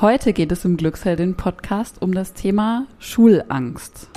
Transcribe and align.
Heute 0.00 0.32
geht 0.32 0.52
es 0.52 0.64
im 0.64 0.76
Glücksheldin 0.76 1.34
Podcast 1.34 2.00
um 2.00 2.14
das 2.14 2.32
Thema 2.32 2.86
Schulangst. 3.00 4.08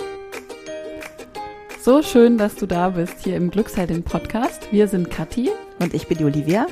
So 1.82 2.04
schön, 2.04 2.38
dass 2.38 2.54
du 2.54 2.68
da 2.68 2.90
bist 2.90 3.24
hier 3.24 3.36
im 3.36 3.50
Glücksheldin 3.50 4.04
Podcast. 4.04 4.72
Wir 4.72 4.88
sind 4.88 5.10
Kathi 5.10 5.50
und 5.80 5.96
ich 5.96 6.08
bin 6.08 6.20
die 6.20 6.26
Olivia 6.26 6.68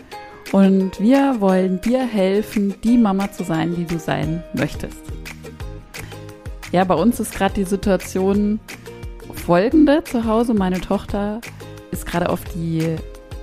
und 0.51 0.99
wir 0.99 1.41
wollen 1.41 1.81
dir 1.81 2.05
helfen, 2.05 2.75
die 2.83 2.99
Mama 2.99 3.31
zu 3.31 3.43
sein, 3.43 3.73
die 3.73 3.85
du 3.85 3.97
sein 3.97 4.43
möchtest. 4.53 5.01
Ja, 6.71 6.83
bei 6.83 6.93
uns 6.93 7.19
ist 7.19 7.33
gerade 7.33 7.55
die 7.55 7.63
Situation 7.63 8.59
folgende 9.33 10.03
zu 10.03 10.25
Hause. 10.25 10.53
Meine 10.53 10.81
Tochter 10.81 11.41
ist 11.89 12.05
gerade 12.05 12.29
auf 12.29 12.43
die 12.53 12.81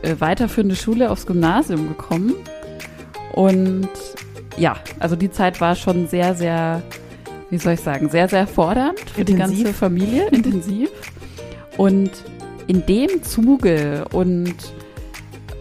äh, 0.03 0.14
weiterführende 0.21 0.77
Schule 0.77 1.11
aufs 1.11 1.27
Gymnasium 1.27 1.89
gekommen 1.89 2.35
und 3.33 3.89
ja, 4.57 4.77
also 4.98 5.16
die 5.16 5.30
Zeit 5.30 5.61
war 5.61 5.75
schon 5.75 6.07
sehr, 6.09 6.34
sehr, 6.34 6.82
wie 7.51 7.59
soll 7.59 7.74
ich 7.74 7.80
sagen, 7.80 8.09
sehr, 8.09 8.28
sehr 8.28 8.47
fordernd 8.47 8.98
für 9.01 9.20
intensiv. 9.20 9.56
die 9.56 9.62
ganze 9.64 9.74
Familie, 9.74 10.27
intensiv. 10.30 10.91
Und 11.77 12.10
in 12.66 12.84
dem 12.87 13.23
Zuge 13.23 14.06
und 14.12 14.55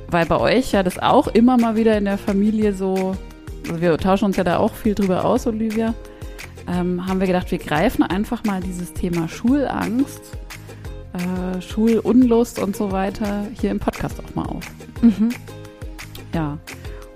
weil 0.10 0.26
bei 0.26 0.40
euch 0.40 0.72
ja 0.72 0.84
das 0.84 1.00
auch 1.00 1.28
immer 1.28 1.58
mal 1.58 1.76
wieder 1.76 1.98
in 1.98 2.06
der 2.06 2.18
Familie 2.18 2.74
so, 2.74 3.16
also 3.68 3.82
wir 3.82 3.98
tauschen 3.98 4.26
uns 4.26 4.38
ja 4.38 4.44
da 4.44 4.58
auch 4.58 4.74
viel 4.74 4.96
drüber 4.96 5.26
aus, 5.26 5.46
Olivia, 5.46 5.94
ähm, 6.68 7.06
haben 7.06 7.20
wir 7.20 7.28
gedacht, 7.28 7.52
wir 7.52 7.58
greifen 7.58 8.04
einfach 8.04 8.44
mal 8.44 8.62
dieses 8.62 8.94
Thema 8.94 9.28
Schulangst, 9.28 10.38
äh, 11.14 11.62
Schulunlust 11.62 12.60
und 12.60 12.76
so 12.76 12.92
weiter 12.92 13.46
hier 13.60 13.72
im 13.72 13.80
Podcast 13.80 14.20
auch 14.24 14.36
mal 14.36 14.46
auf. 14.46 14.64
Mhm. 15.02 15.30
Ja, 16.34 16.58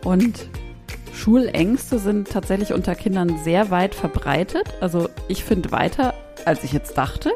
und 0.04 0.50
Schulängste 1.30 2.00
sind 2.00 2.32
tatsächlich 2.32 2.74
unter 2.74 2.96
Kindern 2.96 3.38
sehr 3.44 3.70
weit 3.70 3.94
verbreitet. 3.94 4.64
Also 4.82 5.10
ich 5.28 5.44
finde 5.44 5.72
weiter, 5.72 6.16
als 6.46 6.64
ich 6.64 6.74
jetzt 6.74 6.98
dachte. 6.98 7.34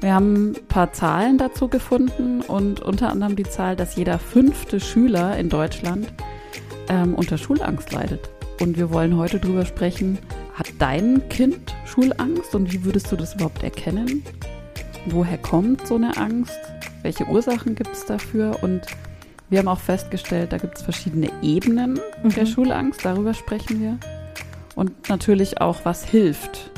Wir 0.00 0.12
haben 0.12 0.50
ein 0.50 0.66
paar 0.66 0.92
Zahlen 0.92 1.38
dazu 1.38 1.68
gefunden 1.68 2.40
und 2.40 2.80
unter 2.80 3.10
anderem 3.10 3.36
die 3.36 3.44
Zahl, 3.44 3.76
dass 3.76 3.94
jeder 3.94 4.18
fünfte 4.18 4.80
Schüler 4.80 5.38
in 5.38 5.50
Deutschland 5.50 6.12
ähm, 6.88 7.14
unter 7.14 7.38
Schulangst 7.38 7.92
leidet. 7.92 8.28
Und 8.60 8.76
wir 8.76 8.90
wollen 8.90 9.16
heute 9.16 9.38
darüber 9.38 9.66
sprechen, 9.66 10.18
hat 10.54 10.72
dein 10.80 11.28
Kind 11.28 11.76
Schulangst 11.86 12.56
und 12.56 12.72
wie 12.72 12.84
würdest 12.84 13.12
du 13.12 13.14
das 13.14 13.34
überhaupt 13.34 13.62
erkennen? 13.62 14.24
Woher 15.06 15.38
kommt 15.38 15.86
so 15.86 15.94
eine 15.94 16.16
Angst? 16.16 16.58
Welche 17.02 17.28
Ursachen 17.28 17.76
gibt 17.76 17.92
es 17.92 18.04
dafür? 18.04 18.58
Und 18.62 18.80
wir 19.52 19.58
haben 19.58 19.68
auch 19.68 19.80
festgestellt, 19.80 20.50
da 20.54 20.56
gibt 20.56 20.78
es 20.78 20.82
verschiedene 20.82 21.30
Ebenen 21.42 22.00
mhm. 22.22 22.30
der 22.30 22.46
Schulangst, 22.46 23.04
darüber 23.04 23.34
sprechen 23.34 23.82
wir. 23.82 23.98
Und 24.74 25.10
natürlich 25.10 25.60
auch, 25.60 25.84
was 25.84 26.06
hilft, 26.06 26.70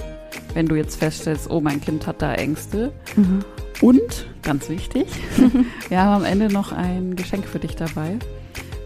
wenn 0.55 0.67
du 0.67 0.75
jetzt 0.75 0.97
feststellst, 0.97 1.49
oh, 1.49 1.61
mein 1.61 1.81
Kind 1.81 2.09
hat 2.09 2.21
da 2.21 2.35
Ängste. 2.35 2.93
Mhm. 3.15 3.45
Und, 3.81 4.27
ganz 4.43 4.69
wichtig, 4.69 5.07
wir 5.89 6.01
haben 6.01 6.25
am 6.25 6.25
Ende 6.25 6.53
noch 6.53 6.73
ein 6.73 7.15
Geschenk 7.15 7.47
für 7.47 7.61
dich 7.61 7.77
dabei. 7.77 8.19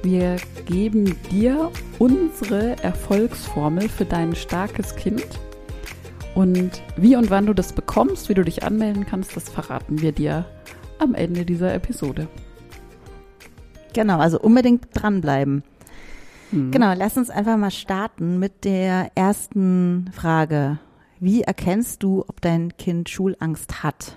Wir 0.03 0.37
geben 0.67 1.17
dir 1.31 1.71
unsere 1.99 2.77
Erfolgsformel 2.83 3.89
für 3.89 4.05
dein 4.05 4.35
starkes 4.35 4.97
Kind. 4.97 5.27
Und 6.35 6.83
wie 6.99 7.17
und 7.17 7.31
wann 7.31 7.47
du 7.47 7.55
das 7.55 7.73
bekommst, 7.73 8.29
wie 8.29 8.35
du 8.35 8.45
dich 8.45 8.65
anmelden 8.65 9.07
kannst, 9.07 9.35
das 9.35 9.49
verraten 9.49 10.03
wir 10.03 10.13
dir 10.13 10.45
am 10.99 11.15
Ende 11.15 11.47
dieser 11.47 11.73
Episode. 11.73 12.29
Genau, 13.93 14.19
also 14.19 14.39
unbedingt 14.41 14.87
dranbleiben. 14.95 15.63
Mhm. 16.51 16.71
Genau, 16.71 16.93
lass 16.97 17.17
uns 17.17 17.31
einfach 17.31 17.57
mal 17.57 17.71
starten 17.71 18.39
mit 18.39 18.65
der 18.65 19.11
ersten 19.15 20.11
Frage. 20.13 20.79
Wie 21.21 21.43
erkennst 21.43 22.03
du, 22.03 22.25
ob 22.27 22.41
dein 22.41 22.77
Kind 22.77 23.09
Schulangst 23.09 23.83
hat? 23.83 24.17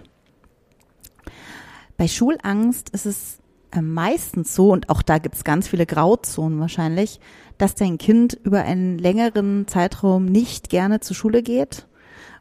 Bei 1.98 2.08
Schulangst 2.08 2.90
ist 2.92 3.06
es 3.06 3.40
äh, 3.72 3.82
meistens 3.82 4.56
so, 4.56 4.72
und 4.72 4.90
auch 4.90 5.02
da 5.02 5.18
gibt 5.18 5.36
es 5.36 5.44
ganz 5.44 5.68
viele 5.68 5.86
Grauzonen 5.86 6.60
wahrscheinlich, 6.60 7.20
dass 7.58 7.76
dein 7.76 7.98
Kind 7.98 8.40
über 8.44 8.64
einen 8.64 8.98
längeren 8.98 9.68
Zeitraum 9.68 10.26
nicht 10.26 10.70
gerne 10.70 11.00
zur 11.00 11.16
Schule 11.16 11.44
geht 11.44 11.88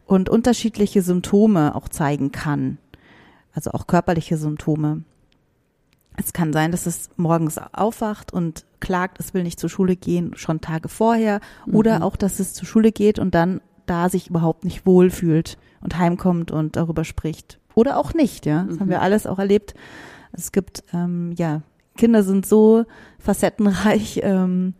und 0.06 0.28
unterschiedliche 0.28 1.03
Symptome 1.03 1.75
auch 1.75 1.88
zeigen 1.88 2.33
kann. 2.33 2.78
Also 3.53 3.72
auch 3.72 3.87
körperliche 3.87 4.37
Symptome. 4.37 5.04
Es 6.25 6.32
kann 6.32 6.53
sein, 6.53 6.70
dass 6.70 6.86
es 6.86 7.10
morgens 7.16 7.58
aufwacht 7.72 8.32
und 8.32 8.64
klagt, 8.81 9.20
es 9.20 9.32
will 9.32 9.42
nicht 9.42 9.58
zur 9.58 9.70
Schule 9.70 9.97
gehen, 9.97 10.32
schon 10.36 10.60
Tage 10.60 10.88
vorher. 10.88 11.41
Mhm. 11.66 11.75
Oder 11.75 12.03
auch, 12.03 12.16
dass 12.16 12.41
es 12.41 12.53
zur 12.53 12.66
Schule 12.66 12.92
geht 12.92 13.19
und 13.19 13.34
dann 13.34 13.60
da 13.86 14.08
sich 14.08 14.28
überhaupt 14.28 14.64
nicht 14.64 14.86
wohlfühlt 14.86 15.59
und 15.80 15.98
heimkommt 15.98 16.50
und 16.50 16.76
darüber 16.76 17.04
spricht. 17.04 17.59
Oder 17.75 17.97
auch 17.97 18.14
nicht, 18.14 18.47
ja. 18.47 18.64
Das 18.64 18.76
mhm. 18.76 18.80
haben 18.80 18.88
wir 18.91 19.03
alles 19.03 19.26
auch 19.26 19.38
erlebt. 19.38 19.75
Es 20.32 20.53
gibt, 20.53 20.84
ähm, 20.92 21.32
ja, 21.36 21.62
Kinder 21.97 22.22
sind 22.22 22.47
so 22.47 22.84
facettenreich. 23.19 24.20
Ähm, 24.30 24.75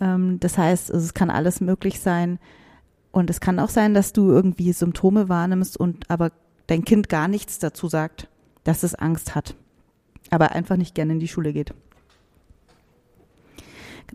ähm, 0.00 0.40
das 0.40 0.58
heißt, 0.58 0.90
es 0.90 1.14
kann 1.14 1.30
alles 1.30 1.60
möglich 1.60 2.00
sein. 2.00 2.38
Und 3.12 3.30
es 3.30 3.40
kann 3.40 3.60
auch 3.60 3.68
sein, 3.68 3.94
dass 3.94 4.12
du 4.12 4.30
irgendwie 4.30 4.72
Symptome 4.72 5.28
wahrnimmst 5.28 5.76
und 5.76 6.10
aber 6.10 6.32
dein 6.66 6.84
Kind 6.84 7.08
gar 7.08 7.28
nichts 7.28 7.58
dazu 7.58 7.88
sagt, 7.88 8.28
dass 8.64 8.82
es 8.82 8.94
Angst 8.94 9.34
hat 9.34 9.54
aber 10.32 10.52
einfach 10.52 10.76
nicht 10.76 10.94
gerne 10.94 11.12
in 11.12 11.20
die 11.20 11.28
Schule 11.28 11.52
geht. 11.52 11.74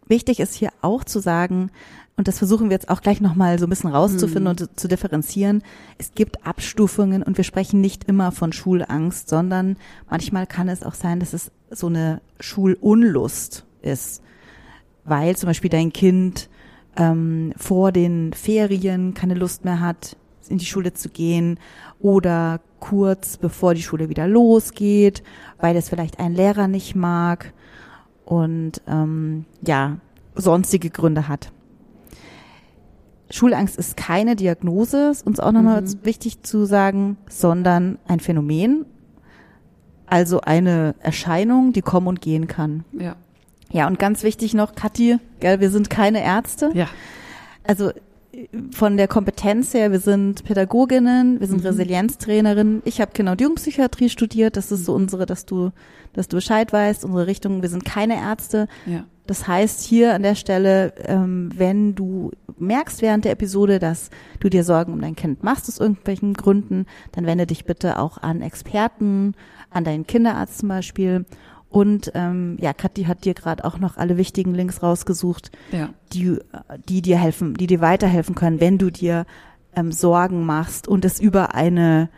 Wichtig 0.07 0.39
ist 0.39 0.53
hier 0.53 0.72
auch 0.81 1.03
zu 1.03 1.19
sagen, 1.19 1.72
und 2.16 2.28
das 2.28 2.39
versuchen 2.39 2.69
wir 2.69 2.75
jetzt 2.75 2.89
auch 2.89 3.01
gleich 3.01 3.22
nochmal 3.22 3.59
so 3.59 3.67
ein 3.67 3.69
bisschen 3.69 3.91
rauszufinden 3.91 4.44
mhm. 4.44 4.50
und 4.50 4.79
zu 4.79 4.88
differenzieren. 4.88 5.61
Es 6.00 6.13
gibt 6.16 6.47
Abstufungen 6.47 7.22
und 7.22 7.38
wir 7.38 7.44
sprechen 7.44 7.79
nicht 7.79 8.06
immer 8.06 8.31
von 8.31 8.51
Schulangst, 8.53 9.29
sondern 9.29 9.77
manchmal 10.09 10.47
kann 10.47 10.67
es 10.67 10.81
auch 10.81 10.95
sein, 10.95 11.19
dass 11.19 11.33
es 11.33 11.51
so 11.69 11.88
eine 11.88 12.22
Schulunlust 12.39 13.66
ist, 13.83 14.23
weil 15.03 15.38
zum 15.38 15.47
Beispiel 15.47 15.69
dein 15.69 15.94
Kind 15.94 16.50
ähm, 16.95 17.53
vor 17.56 17.91
den 17.91 18.33
Ferien 18.33 19.13
keine 19.13 19.35
Lust 19.35 19.63
mehr 19.63 19.79
hat, 19.79 20.17
in 20.50 20.58
die 20.58 20.66
Schule 20.66 20.94
zu 20.94 21.09
gehen 21.09 21.59
oder 22.00 22.59
kurz 22.80 23.38
bevor 23.38 23.74
die 23.74 23.81
Schule 23.81 24.09
wieder 24.09 24.28
losgeht, 24.28 25.24
weil 25.59 25.75
es 25.75 25.90
vielleicht 25.90 26.19
ein 26.19 26.34
Lehrer 26.34 26.68
nicht 26.68 26.96
mag 26.96 27.53
und 28.25 28.81
ähm, 28.88 29.46
ja, 29.66 29.97
sonstige 30.36 30.90
Gründe 30.90 31.28
hat. 31.28 31.52
Schulangst 33.30 33.78
ist 33.78 33.97
keine 33.97 34.36
Diagnose, 34.36 35.09
ist 35.09 35.25
uns 35.25 35.40
auch 35.40 35.52
nochmal 35.52 35.81
mhm. 35.81 36.00
wichtig 36.03 36.44
zu 36.44 36.66
sagen, 36.66 37.18
sondern 37.30 38.00
ein 38.07 38.19
Phänomen, 38.19 38.86
also 40.06 40.41
eine 40.41 40.96
Erscheinung, 41.00 41.74
die 41.74 41.81
kommen 41.81 42.07
und 42.07 42.22
gehen 42.22 42.47
kann. 42.47 42.86
Ja. 42.97 43.16
Ja, 43.69 43.88
und 43.88 44.00
ganz 44.00 44.24
wichtig 44.24 44.53
noch, 44.53 44.75
Kathi, 44.75 45.18
gell, 45.41 45.59
wir 45.59 45.69
sind 45.72 45.90
keine 45.90 46.24
Ärzte. 46.24 46.72
Ja. 46.74 46.88
Also 47.66 47.91
von 48.72 48.98
der 48.98 49.08
Kompetenz 49.08 49.74
her, 49.74 49.92
wir 49.92 50.00
sind 50.00 50.44
Pädagoginnen, 50.44 51.40
wir 51.40 51.48
sind 51.48 51.62
mhm. 51.62 51.68
Resilienztrainerinnen. 51.68 52.81
Ich 52.86 53.02
habe 53.02 53.12
Kinder- 53.12 53.31
und 53.31 53.42
Jugendpsychiatrie 53.42 54.09
studiert. 54.09 54.58
Das 54.58 54.72
ist 54.72 54.86
so 54.86 54.94
unsere, 54.94 55.25
dass 55.25 55.46
du, 55.46 55.72
dass 56.14 56.28
du 56.28 56.38
Bescheid 56.38 56.72
weißt, 56.72 57.03
unsere 57.03 57.28
Richtung. 57.28 57.62
Wir 57.62 57.70
sind 57.70 57.86
keine 57.86 58.16
Ärzte. 58.16 58.68
Ja. 58.86 59.06
Das 59.25 59.48
heißt 59.48 59.84
hier 59.84 60.14
an 60.14 60.24
der 60.24 60.36
Stelle, 60.36 60.94
ähm, 61.06 61.52
wenn 61.56 61.96
du 61.96 62.31
merkst 62.58 63.02
während 63.02 63.25
der 63.25 63.34
Episode, 63.34 63.80
dass 63.80 64.09
du 64.40 64.50
dir 64.50 64.64
Sorgen 64.64 64.94
um 64.94 65.02
dein 65.02 65.16
Kind 65.16 65.44
machst 65.44 65.68
aus 65.68 65.80
irgendwelchen 65.80 66.34
Gründen, 66.34 66.86
dann 67.12 67.25
wende 67.25 67.46
dich 67.46 67.66
bitte 67.66 68.00
auch 68.00 68.18
an 68.18 68.42
Experten, 68.42 69.34
an 69.69 69.84
deinen 69.84 70.08
Kinderarzt 70.08 70.59
zum 70.59 70.69
Beispiel 70.69 71.25
und 71.77 72.11
ähm, 72.15 72.57
ja, 72.59 72.73
Kathi 72.73 73.03
hat 73.03 73.23
dir 73.23 73.35
gerade 73.35 73.63
auch 73.63 73.77
noch 73.77 73.97
alle 73.97 74.17
wichtigen 74.17 74.55
Links 74.55 74.81
rausgesucht, 74.81 75.51
ja. 75.71 75.89
die, 76.11 76.39
die 76.89 77.03
dir 77.03 77.19
helfen, 77.19 77.53
die 77.53 77.67
dir 77.67 77.81
weiterhelfen 77.81 78.33
können, 78.33 78.59
wenn 78.59 78.79
du 78.79 78.89
dir 78.89 79.27
ähm, 79.75 79.91
Sorgen 79.91 80.44
machst 80.44 80.88
und 80.88 81.06
es 81.06 81.19
über 81.19 81.53
eine, 81.53 82.09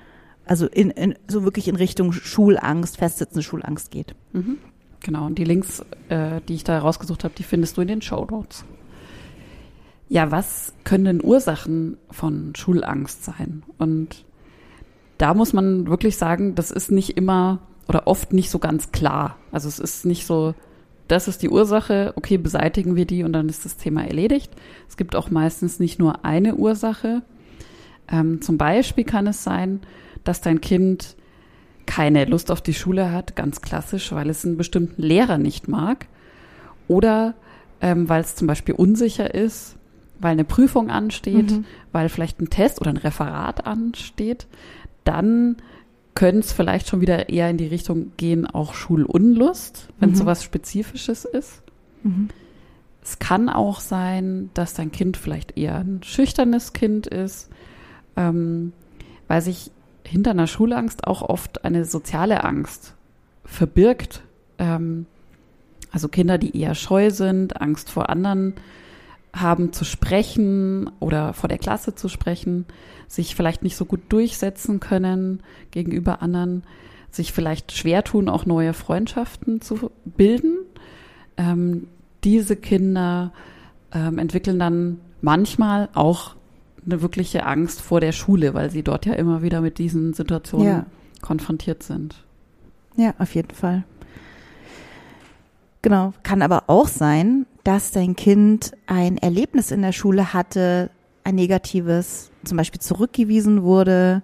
also 0.46 0.66
in, 0.66 0.92
in 0.92 1.16
so 1.28 1.44
wirklich 1.44 1.68
in 1.68 1.76
Richtung 1.76 2.14
Schulangst, 2.14 2.96
festsitzende 2.96 3.44
Schulangst 3.44 3.92
geht. 3.92 4.16
Mhm. 4.32 4.60
Genau, 5.02 5.26
und 5.26 5.38
die 5.38 5.44
Links, 5.44 5.84
äh, 6.08 6.40
die 6.48 6.54
ich 6.54 6.64
da 6.64 6.80
rausgesucht 6.80 7.26
habe, 7.26 7.34
die 7.38 7.44
findest 7.44 7.76
du 7.76 7.82
in 7.82 7.90
den 7.90 8.02
Show 8.02 8.26
Notes. 8.32 8.64
Ja, 10.08 10.32
was 10.32 10.72
können 10.86 11.04
denn 11.04 11.22
Ursachen 11.22 11.98
von 12.10 12.56
Schulangst 12.56 13.26
sein? 13.26 13.64
Und 13.78 14.24
da 15.18 15.34
muss 15.34 15.52
man 15.52 15.88
wirklich 15.88 16.16
sagen, 16.16 16.56
das 16.56 16.72
ist 16.72 16.92
nicht 16.92 17.18
immer 17.18 17.60
oder 17.90 18.06
oft 18.06 18.32
nicht 18.34 18.52
so 18.52 18.60
ganz 18.60 18.92
klar. 18.92 19.38
Also 19.52 19.68
es 19.68 19.80
ist 19.80 20.06
nicht 20.06 20.28
so, 20.28 20.54
das 21.08 21.28
ist 21.28 21.42
die 21.42 21.50
Ursache, 21.50 22.14
okay, 22.16 22.38
beseitigen 22.38 22.96
wir 22.96 23.06
die 23.06 23.24
und 23.24 23.34
dann 23.34 23.50
ist 23.50 23.66
das 23.66 23.78
Thema 23.78 24.06
erledigt. 24.06 24.52
Es 24.88 24.96
gibt 24.96 25.16
auch 25.16 25.32
meistens 25.32 25.80
nicht 25.80 25.98
nur 25.98 26.24
eine 26.24 26.56
Ursache. 26.56 27.24
Ähm, 28.08 28.42
zum 28.44 28.60
Beispiel 28.60 29.06
kann 29.06 29.26
es 29.26 29.44
sein, 29.44 29.82
dass 30.24 30.40
dein 30.40 30.62
Kind 30.62 31.16
keine 31.88 32.26
Lust 32.26 32.52
auf 32.52 32.62
die 32.62 32.76
Schule 32.76 33.12
hat, 33.12 33.36
ganz 33.36 33.60
klassisch, 33.62 34.12
weil 34.12 34.30
es 34.30 34.46
einen 34.46 34.58
bestimmten 34.58 35.02
Lehrer 35.02 35.40
nicht 35.40 35.68
mag. 35.68 36.06
Oder 36.88 37.34
ähm, 37.82 38.08
weil 38.08 38.22
es 38.22 38.36
zum 38.36 38.46
Beispiel 38.46 38.76
unsicher 38.76 39.34
ist, 39.34 39.78
weil 40.20 40.34
eine 40.34 40.44
Prüfung 40.44 40.92
ansteht, 40.92 41.50
mhm. 41.50 41.66
weil 41.92 42.10
vielleicht 42.10 42.40
ein 42.40 42.52
Test 42.52 42.82
oder 42.82 42.92
ein 42.92 42.98
Referat 42.98 43.66
ansteht, 43.66 44.46
dann 45.06 45.58
könnte 46.20 46.40
es 46.40 46.52
vielleicht 46.52 46.90
schon 46.90 47.00
wieder 47.00 47.30
eher 47.30 47.50
in 47.50 47.56
die 47.56 47.68
Richtung 47.68 48.12
gehen, 48.18 48.46
auch 48.46 48.74
Schulunlust, 48.74 49.88
wenn 50.02 50.10
mhm. 50.10 50.16
sowas 50.16 50.44
Spezifisches 50.44 51.24
ist. 51.24 51.62
Mhm. 52.04 52.28
Es 53.02 53.20
kann 53.20 53.48
auch 53.48 53.80
sein, 53.80 54.50
dass 54.54 54.74
dein 54.74 54.92
Kind 54.92 55.16
vielleicht 55.16 55.58
eher 55.58 55.78
ein 55.78 56.04
schüchternes 56.04 56.74
Kind 56.74 57.08
ist, 57.08 57.48
ähm, 58.18 58.74
weil 59.30 59.42
sich 59.42 59.72
hinter 60.04 60.32
einer 60.32 60.48
Schulangst 60.48 61.08
auch 61.08 61.22
oft 61.22 61.64
eine 61.64 61.86
soziale 61.86 62.44
Angst 62.44 62.96
verbirgt. 63.46 64.22
Ähm, 64.58 65.06
also 65.90 66.10
Kinder, 66.10 66.38
die 66.38 66.60
eher 66.60 66.76
scheu 66.76 67.12
sind, 67.12 67.62
Angst 67.62 67.90
vor 67.90 68.10
anderen 68.10 68.56
haben 69.34 69.74
zu 69.74 69.86
sprechen 69.86 70.90
oder 71.00 71.34
vor 71.34 71.48
der 71.48 71.58
Klasse 71.58 71.96
zu 71.96 72.10
sprechen, 72.10 72.66
sich 73.08 73.36
vielleicht 73.36 73.64
nicht 73.64 73.76
so 73.76 73.86
gut 73.86 74.02
durchsetzen 74.10 74.80
können 74.80 75.42
gegenüber 75.72 76.22
anderen, 76.22 76.64
sich 77.12 77.32
vielleicht 77.34 77.72
schwer 77.72 78.04
tun, 78.04 78.30
auch 78.30 78.46
neue 78.46 78.74
Freundschaften 78.74 79.62
zu 79.62 79.92
bilden. 80.06 80.58
Ähm, 81.38 81.88
diese 82.24 82.56
Kinder 82.56 83.32
ähm, 83.94 84.18
entwickeln 84.18 84.60
dann 84.60 85.00
manchmal 85.22 85.90
auch 85.94 86.36
eine 86.86 87.02
wirkliche 87.02 87.46
Angst 87.46 87.82
vor 87.82 88.00
der 88.00 88.12
Schule, 88.12 88.54
weil 88.54 88.70
sie 88.70 88.84
dort 88.84 89.06
ja 89.06 89.14
immer 89.14 89.42
wieder 89.42 89.62
mit 89.62 89.78
diesen 89.78 90.14
Situationen 90.14 90.68
ja. 90.68 90.86
konfrontiert 91.22 91.84
sind. 91.84 92.24
Ja, 92.96 93.14
auf 93.18 93.36
jeden 93.36 93.54
Fall. 93.54 93.84
Genau. 95.82 96.14
Kann 96.24 96.42
aber 96.42 96.64
auch 96.68 96.88
sein, 96.88 97.46
dass 97.64 97.92
dein 97.92 98.16
Kind 98.16 98.72
ein 98.88 99.18
Erlebnis 99.18 99.72
in 99.72 99.82
der 99.82 99.92
Schule 99.92 100.34
hatte, 100.34 100.90
ein 101.24 101.36
negatives, 101.36 102.32
zum 102.44 102.58
Beispiel 102.58 102.80
zurückgewiesen 102.80 103.64
wurde 103.64 104.22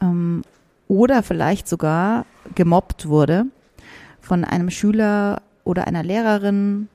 ähm, 0.00 0.42
oder 0.88 1.22
vielleicht 1.22 1.68
sogar 1.68 2.26
gemobbt 2.54 3.08
wurde 3.08 3.46
von 4.20 4.44
einem 4.44 4.70
Schüler 4.70 5.42
oder 5.64 5.86
einer 5.86 6.02
Lehrerin. 6.02 6.88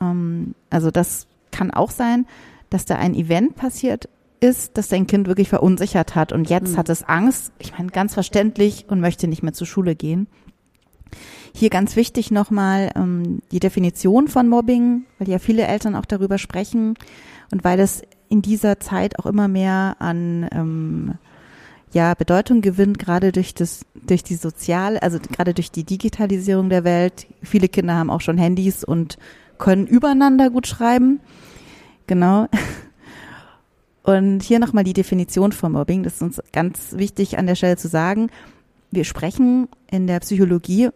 Ähm, 0.00 0.54
also 0.70 0.90
das 0.90 1.26
kann 1.50 1.70
auch 1.70 1.90
sein, 1.90 2.26
dass 2.70 2.84
da 2.84 2.96
ein 2.96 3.14
Event 3.14 3.56
passiert 3.56 4.08
ist, 4.40 4.76
dass 4.76 4.88
dein 4.88 5.06
Kind 5.06 5.28
wirklich 5.28 5.48
verunsichert 5.48 6.14
hat 6.14 6.32
und 6.32 6.50
jetzt 6.50 6.72
mhm. 6.72 6.76
hat 6.76 6.88
es 6.88 7.02
Angst, 7.02 7.52
ich 7.58 7.72
meine 7.76 7.90
ganz 7.90 8.14
verständlich 8.14 8.86
und 8.88 9.00
möchte 9.00 9.28
nicht 9.28 9.42
mehr 9.42 9.52
zur 9.52 9.66
Schule 9.66 9.94
gehen. 9.94 10.26
Hier 11.58 11.70
ganz 11.70 11.96
wichtig 11.96 12.30
nochmal 12.30 12.90
ähm, 12.94 13.40
die 13.50 13.60
Definition 13.60 14.28
von 14.28 14.46
Mobbing, 14.46 15.04
weil 15.18 15.30
ja 15.30 15.38
viele 15.38 15.66
Eltern 15.66 15.94
auch 15.96 16.04
darüber 16.04 16.36
sprechen 16.36 16.98
und 17.50 17.64
weil 17.64 17.80
es 17.80 18.02
in 18.28 18.42
dieser 18.42 18.78
Zeit 18.78 19.18
auch 19.18 19.24
immer 19.24 19.48
mehr 19.48 19.96
an 19.98 20.46
ähm, 20.52 21.14
ja, 21.94 22.12
Bedeutung 22.12 22.60
gewinnt, 22.60 22.98
gerade 22.98 23.32
durch 23.32 23.54
das, 23.54 23.86
durch 23.94 24.22
die 24.22 24.34
sozial, 24.34 24.98
also 24.98 25.18
gerade 25.18 25.54
durch 25.54 25.70
die 25.70 25.84
Digitalisierung 25.84 26.68
der 26.68 26.84
Welt. 26.84 27.26
Viele 27.42 27.70
Kinder 27.70 27.94
haben 27.94 28.10
auch 28.10 28.20
schon 28.20 28.36
Handys 28.36 28.84
und 28.84 29.16
können 29.56 29.86
übereinander 29.86 30.50
gut 30.50 30.66
schreiben. 30.66 31.20
Genau. 32.06 32.48
Und 34.02 34.42
hier 34.42 34.60
nochmal 34.60 34.84
die 34.84 34.92
Definition 34.92 35.50
von 35.50 35.72
Mobbing. 35.72 36.04
Das 36.04 36.16
ist 36.16 36.22
uns 36.22 36.40
ganz 36.52 36.92
wichtig 36.92 37.38
an 37.38 37.46
der 37.48 37.56
Stelle 37.56 37.76
zu 37.76 37.88
sagen. 37.88 38.28
Wir 38.92 39.04
sprechen 39.04 39.68
in 39.90 40.06
der 40.06 40.20
Psychologie 40.20 40.90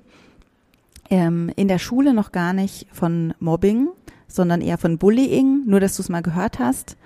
ähm, 1.10 1.50
in 1.56 1.68
der 1.68 1.78
Schule 1.78 2.14
noch 2.14 2.32
gar 2.32 2.52
nicht 2.52 2.86
von 2.92 3.34
Mobbing, 3.40 3.88
sondern 4.28 4.60
eher 4.60 4.78
von 4.78 4.96
Bullying, 4.96 5.64
nur 5.66 5.80
dass 5.80 5.96
du 5.96 6.02
es 6.02 6.08
mal 6.08 6.22
gehört 6.22 6.58
hast. 6.58 6.96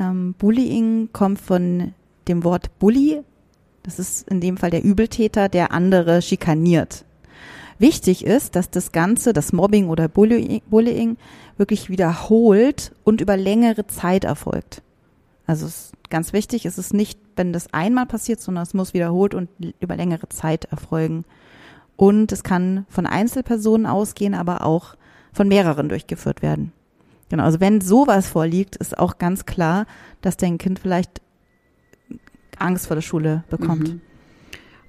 Ähm, 0.00 0.34
Bullying 0.38 1.10
kommt 1.12 1.40
von 1.40 1.94
dem 2.28 2.44
Wort 2.44 2.78
Bully. 2.78 3.20
Das 3.82 3.98
ist 3.98 4.28
in 4.28 4.40
dem 4.40 4.56
Fall 4.56 4.70
der 4.70 4.82
Übeltäter, 4.82 5.48
der 5.48 5.70
andere 5.70 6.22
schikaniert. 6.22 7.04
Wichtig 7.78 8.24
ist, 8.24 8.56
dass 8.56 8.70
das 8.70 8.90
Ganze, 8.90 9.34
das 9.34 9.52
Mobbing 9.52 9.88
oder 9.88 10.08
Bullying, 10.08 11.16
wirklich 11.58 11.90
wiederholt 11.90 12.92
und 13.04 13.20
über 13.20 13.36
längere 13.36 13.86
Zeit 13.86 14.24
erfolgt. 14.24 14.82
Also 15.46 15.66
es 15.66 15.76
ist 15.76 16.10
ganz 16.10 16.32
wichtig, 16.32 16.64
es 16.64 16.78
ist 16.78 16.94
nicht, 16.94 17.18
wenn 17.36 17.52
das 17.52 17.72
einmal 17.72 18.06
passiert, 18.06 18.40
sondern 18.40 18.62
es 18.62 18.74
muss 18.74 18.94
wiederholt 18.94 19.34
und 19.34 19.48
über 19.78 19.96
längere 19.96 20.28
Zeit 20.28 20.64
erfolgen. 20.66 21.24
Und 21.96 22.30
es 22.32 22.42
kann 22.42 22.84
von 22.88 23.06
Einzelpersonen 23.06 23.86
ausgehen, 23.86 24.34
aber 24.34 24.64
auch 24.64 24.96
von 25.32 25.48
mehreren 25.48 25.88
durchgeführt 25.88 26.42
werden. 26.42 26.72
Genau, 27.28 27.44
also 27.44 27.60
wenn 27.60 27.80
sowas 27.80 28.28
vorliegt, 28.28 28.76
ist 28.76 28.98
auch 28.98 29.18
ganz 29.18 29.46
klar, 29.46 29.86
dass 30.20 30.36
dein 30.36 30.58
Kind 30.58 30.78
vielleicht 30.78 31.20
Angst 32.58 32.86
vor 32.86 32.94
der 32.96 33.02
Schule 33.02 33.44
bekommt. 33.50 33.94
Mhm. 33.94 34.00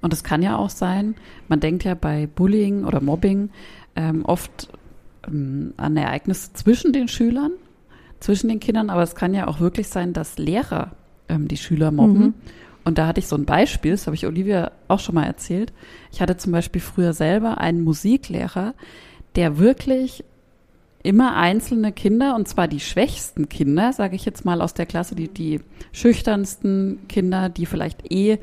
Und 0.00 0.12
es 0.12 0.22
kann 0.22 0.42
ja 0.42 0.56
auch 0.56 0.70
sein, 0.70 1.16
man 1.48 1.60
denkt 1.60 1.84
ja 1.84 1.94
bei 1.94 2.28
Bullying 2.28 2.84
oder 2.84 3.00
Mobbing 3.00 3.50
ähm, 3.96 4.24
oft 4.24 4.68
ähm, 5.26 5.74
an 5.76 5.96
Ereignisse 5.96 6.52
zwischen 6.52 6.92
den 6.92 7.08
Schülern, 7.08 7.52
zwischen 8.20 8.48
den 8.48 8.60
Kindern, 8.60 8.90
aber 8.90 9.02
es 9.02 9.16
kann 9.16 9.34
ja 9.34 9.48
auch 9.48 9.60
wirklich 9.60 9.88
sein, 9.88 10.12
dass 10.12 10.38
Lehrer 10.38 10.92
ähm, 11.28 11.48
die 11.48 11.56
Schüler 11.56 11.90
mobben. 11.90 12.20
Mhm. 12.20 12.34
Und 12.88 12.96
da 12.96 13.06
hatte 13.06 13.20
ich 13.20 13.26
so 13.26 13.36
ein 13.36 13.44
Beispiel, 13.44 13.90
das 13.90 14.06
habe 14.06 14.16
ich 14.16 14.26
Olivia 14.26 14.72
auch 14.88 14.98
schon 14.98 15.14
mal 15.14 15.26
erzählt. 15.26 15.74
Ich 16.10 16.22
hatte 16.22 16.38
zum 16.38 16.52
Beispiel 16.52 16.80
früher 16.80 17.12
selber 17.12 17.58
einen 17.58 17.84
Musiklehrer, 17.84 18.72
der 19.36 19.58
wirklich 19.58 20.24
immer 21.02 21.36
einzelne 21.36 21.92
Kinder, 21.92 22.34
und 22.34 22.48
zwar 22.48 22.66
die 22.66 22.80
schwächsten 22.80 23.50
Kinder, 23.50 23.92
sage 23.92 24.16
ich 24.16 24.24
jetzt 24.24 24.46
mal 24.46 24.62
aus 24.62 24.72
der 24.72 24.86
Klasse, 24.86 25.14
die, 25.14 25.28
die 25.28 25.60
schüchternsten 25.92 27.00
Kinder, 27.08 27.50
die 27.50 27.66
vielleicht 27.66 28.10
eh 28.10 28.38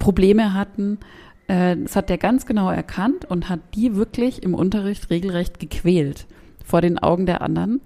Probleme 0.00 0.52
hatten, 0.52 0.98
äh, 1.46 1.76
das 1.76 1.94
hat 1.94 2.08
der 2.08 2.18
ganz 2.18 2.44
genau 2.44 2.68
erkannt 2.72 3.24
und 3.24 3.48
hat 3.48 3.60
die 3.76 3.94
wirklich 3.94 4.42
im 4.42 4.54
Unterricht 4.54 5.10
regelrecht 5.10 5.60
gequält 5.60 6.26
vor 6.64 6.80
den 6.80 6.98
Augen 6.98 7.24
der 7.24 7.40
anderen 7.40 7.80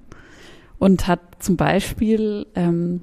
und 0.79 1.07
hat 1.07 1.21
zum 1.41 1.59
Beispiel 1.59 2.47
ähm, 2.55 3.03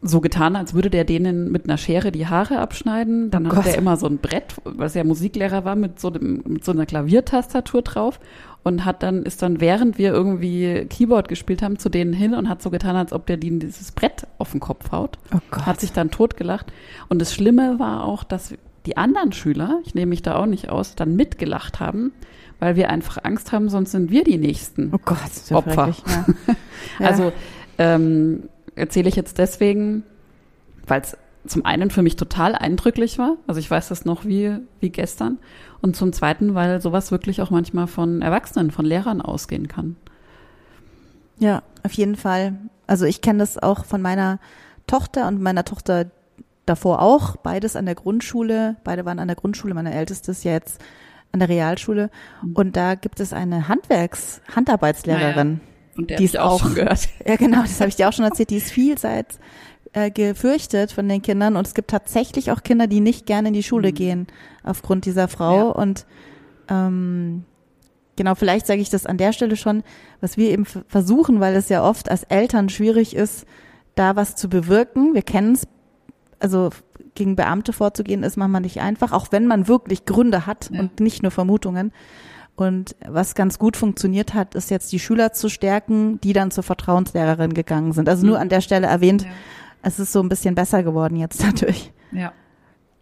so 0.00 0.20
getan, 0.20 0.54
als 0.54 0.74
würde 0.74 0.90
der 0.90 1.04
denen 1.04 1.50
mit 1.50 1.64
einer 1.64 1.76
Schere 1.76 2.12
die 2.12 2.26
Haare 2.26 2.58
abschneiden. 2.58 3.30
Dann 3.30 3.50
oh 3.50 3.56
hat 3.56 3.66
er 3.66 3.76
immer 3.76 3.96
so 3.96 4.06
ein 4.06 4.18
Brett, 4.18 4.54
was 4.64 4.94
ja 4.94 5.02
Musiklehrer 5.02 5.64
war, 5.64 5.76
mit 5.76 5.98
so, 5.98 6.10
dem, 6.10 6.42
mit 6.46 6.64
so 6.64 6.72
einer 6.72 6.86
Klaviertastatur 6.86 7.82
drauf 7.82 8.20
und 8.62 8.84
hat 8.84 9.02
dann, 9.02 9.24
ist 9.24 9.42
dann, 9.42 9.60
während 9.60 9.98
wir 9.98 10.12
irgendwie 10.12 10.86
Keyboard 10.88 11.28
gespielt 11.28 11.62
haben, 11.62 11.78
zu 11.78 11.88
denen 11.88 12.12
hin 12.12 12.34
und 12.34 12.48
hat 12.48 12.62
so 12.62 12.70
getan, 12.70 12.96
als 12.96 13.12
ob 13.12 13.26
der 13.26 13.38
denen 13.38 13.60
dieses 13.60 13.92
Brett 13.92 14.26
auf 14.38 14.52
den 14.52 14.60
Kopf 14.60 14.92
haut. 14.92 15.18
Oh 15.34 15.38
Gott. 15.50 15.66
Hat 15.66 15.80
sich 15.80 15.92
dann 15.92 16.10
totgelacht. 16.10 16.72
Und 17.08 17.20
das 17.20 17.34
Schlimme 17.34 17.78
war 17.78 18.04
auch, 18.04 18.24
dass 18.24 18.54
die 18.86 18.96
anderen 18.96 19.32
Schüler, 19.32 19.80
ich 19.84 19.94
nehme 19.94 20.10
mich 20.10 20.22
da 20.22 20.36
auch 20.36 20.46
nicht 20.46 20.70
aus, 20.70 20.94
dann 20.94 21.16
mitgelacht 21.16 21.80
haben, 21.80 22.12
weil 22.60 22.76
wir 22.76 22.90
einfach 22.90 23.18
Angst 23.22 23.52
haben, 23.52 23.68
sonst 23.68 23.92
sind 23.92 24.10
wir 24.10 24.24
die 24.24 24.38
nächsten 24.38 24.92
oh 24.94 24.98
Gott, 25.04 25.18
Opfer. 25.50 25.94
Ja. 26.98 27.06
also 27.06 27.32
ähm, 27.78 28.44
erzähle 28.78 29.08
ich 29.08 29.16
jetzt 29.16 29.38
deswegen, 29.38 30.04
weil 30.86 31.00
es 31.00 31.16
zum 31.46 31.64
einen 31.64 31.90
für 31.90 32.02
mich 32.02 32.16
total 32.16 32.54
eindrücklich 32.54 33.18
war, 33.18 33.36
also 33.46 33.60
ich 33.60 33.70
weiß 33.70 33.88
das 33.88 34.04
noch 34.04 34.24
wie, 34.24 34.56
wie 34.80 34.90
gestern, 34.90 35.38
und 35.80 35.96
zum 35.96 36.12
zweiten, 36.12 36.54
weil 36.54 36.80
sowas 36.80 37.10
wirklich 37.10 37.40
auch 37.40 37.50
manchmal 37.50 37.86
von 37.86 38.22
Erwachsenen, 38.22 38.70
von 38.70 38.84
Lehrern 38.84 39.20
ausgehen 39.20 39.68
kann. 39.68 39.96
Ja, 41.38 41.62
auf 41.84 41.92
jeden 41.92 42.16
Fall. 42.16 42.58
Also 42.86 43.06
ich 43.06 43.20
kenne 43.20 43.38
das 43.38 43.58
auch 43.58 43.84
von 43.84 44.02
meiner 44.02 44.40
Tochter 44.86 45.28
und 45.28 45.40
meiner 45.40 45.64
Tochter 45.64 46.10
davor 46.66 47.00
auch, 47.00 47.36
beides 47.36 47.76
an 47.76 47.86
der 47.86 47.94
Grundschule, 47.94 48.76
beide 48.84 49.04
waren 49.04 49.18
an 49.18 49.28
der 49.28 49.36
Grundschule, 49.36 49.74
meine 49.74 49.94
älteste 49.94 50.32
ist 50.32 50.44
ja 50.44 50.52
jetzt 50.52 50.82
an 51.32 51.40
der 51.40 51.48
Realschule 51.48 52.10
mhm. 52.42 52.52
und 52.54 52.76
da 52.76 52.94
gibt 52.94 53.20
es 53.20 53.32
eine 53.32 53.68
Handwerks 53.68 54.40
Handarbeitslehrerin. 54.54 55.48
Naja. 55.48 55.60
Und 55.98 56.10
der 56.10 56.18
die 56.18 56.24
ist 56.24 56.38
auch, 56.38 56.64
auch 56.64 56.74
gehört. 56.74 57.08
Ja, 57.26 57.36
genau, 57.36 57.62
das 57.62 57.80
habe 57.80 57.88
ich 57.88 57.96
dir 57.96 58.08
auch 58.08 58.12
schon 58.12 58.24
erzählt. 58.24 58.50
Die 58.50 58.56
ist 58.56 58.70
vielseits 58.70 59.38
äh, 59.92 60.10
gefürchtet 60.10 60.92
von 60.92 61.08
den 61.08 61.22
Kindern 61.22 61.56
und 61.56 61.66
es 61.66 61.74
gibt 61.74 61.90
tatsächlich 61.90 62.50
auch 62.50 62.62
Kinder, 62.62 62.86
die 62.86 63.00
nicht 63.00 63.26
gerne 63.26 63.48
in 63.48 63.54
die 63.54 63.62
Schule 63.62 63.90
mhm. 63.90 63.94
gehen 63.94 64.26
aufgrund 64.62 65.04
dieser 65.04 65.28
Frau 65.28 65.56
ja. 65.56 65.70
und 65.70 66.06
ähm, 66.68 67.44
genau, 68.16 68.34
vielleicht 68.34 68.66
sage 68.66 68.80
ich 68.80 68.90
das 68.90 69.06
an 69.06 69.18
der 69.18 69.32
Stelle 69.32 69.56
schon, 69.56 69.82
was 70.20 70.36
wir 70.36 70.50
eben 70.50 70.66
versuchen, 70.66 71.40
weil 71.40 71.54
es 71.54 71.68
ja 71.68 71.82
oft 71.82 72.10
als 72.10 72.24
Eltern 72.24 72.68
schwierig 72.68 73.16
ist, 73.16 73.46
da 73.94 74.14
was 74.14 74.36
zu 74.36 74.48
bewirken. 74.48 75.14
Wir 75.14 75.22
kennen 75.22 75.54
es, 75.54 75.66
also 76.38 76.70
gegen 77.14 77.34
Beamte 77.34 77.72
vorzugehen, 77.72 78.22
ist 78.22 78.36
manchmal 78.36 78.60
nicht 78.60 78.80
einfach, 78.80 79.12
auch 79.12 79.28
wenn 79.30 79.46
man 79.46 79.66
wirklich 79.66 80.04
Gründe 80.04 80.46
hat 80.46 80.70
ja. 80.72 80.80
und 80.80 81.00
nicht 81.00 81.22
nur 81.22 81.32
Vermutungen. 81.32 81.92
Und 82.58 82.96
was 83.06 83.36
ganz 83.36 83.60
gut 83.60 83.76
funktioniert 83.76 84.34
hat, 84.34 84.56
ist 84.56 84.68
jetzt 84.72 84.90
die 84.90 84.98
Schüler 84.98 85.32
zu 85.32 85.48
stärken, 85.48 86.20
die 86.22 86.32
dann 86.32 86.50
zur 86.50 86.64
Vertrauenslehrerin 86.64 87.54
gegangen 87.54 87.92
sind. 87.92 88.08
Also 88.08 88.26
nur 88.26 88.34
mhm. 88.34 88.42
an 88.42 88.48
der 88.48 88.62
Stelle 88.62 88.88
erwähnt, 88.88 89.22
ja. 89.22 89.28
es 89.82 90.00
ist 90.00 90.12
so 90.12 90.20
ein 90.20 90.28
bisschen 90.28 90.56
besser 90.56 90.82
geworden 90.82 91.14
jetzt 91.14 91.40
dadurch. 91.40 91.92
Ja. 92.10 92.32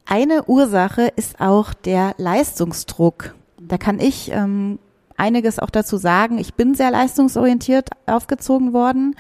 Eine 0.04 0.44
Ursache 0.44 1.10
ist 1.16 1.40
auch 1.40 1.72
der 1.72 2.14
Leistungsdruck. 2.18 3.34
Da 3.58 3.78
kann 3.78 3.98
ich 3.98 4.30
ähm, 4.30 4.78
einiges 5.16 5.58
auch 5.58 5.70
dazu 5.70 5.96
sagen. 5.96 6.36
Ich 6.36 6.52
bin 6.52 6.74
sehr 6.74 6.90
leistungsorientiert 6.90 7.88
aufgezogen 8.04 8.74
worden 8.74 9.16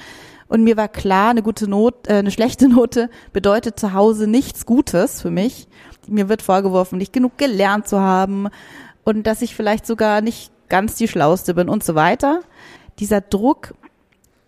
Und 0.48 0.64
mir 0.64 0.76
war 0.76 0.88
klar, 0.88 1.30
eine 1.30 1.42
gute 1.42 1.66
Not, 1.66 2.08
äh, 2.08 2.16
eine 2.16 2.30
schlechte 2.30 2.68
Note 2.68 3.08
bedeutet 3.32 3.80
zu 3.80 3.94
Hause 3.94 4.26
nichts 4.26 4.66
Gutes 4.66 5.22
für 5.22 5.30
mich. 5.30 5.66
Mir 6.08 6.28
wird 6.28 6.42
vorgeworfen, 6.42 6.98
nicht 6.98 7.14
genug 7.14 7.38
gelernt 7.38 7.88
zu 7.88 8.00
haben 8.00 8.48
und 9.06 9.22
dass 9.22 9.40
ich 9.40 9.54
vielleicht 9.54 9.86
sogar 9.86 10.20
nicht 10.20 10.50
ganz 10.68 10.96
die 10.96 11.06
Schlauste 11.06 11.54
bin 11.54 11.68
und 11.68 11.84
so 11.84 11.94
weiter. 11.94 12.40
Dieser 12.98 13.20
Druck 13.20 13.74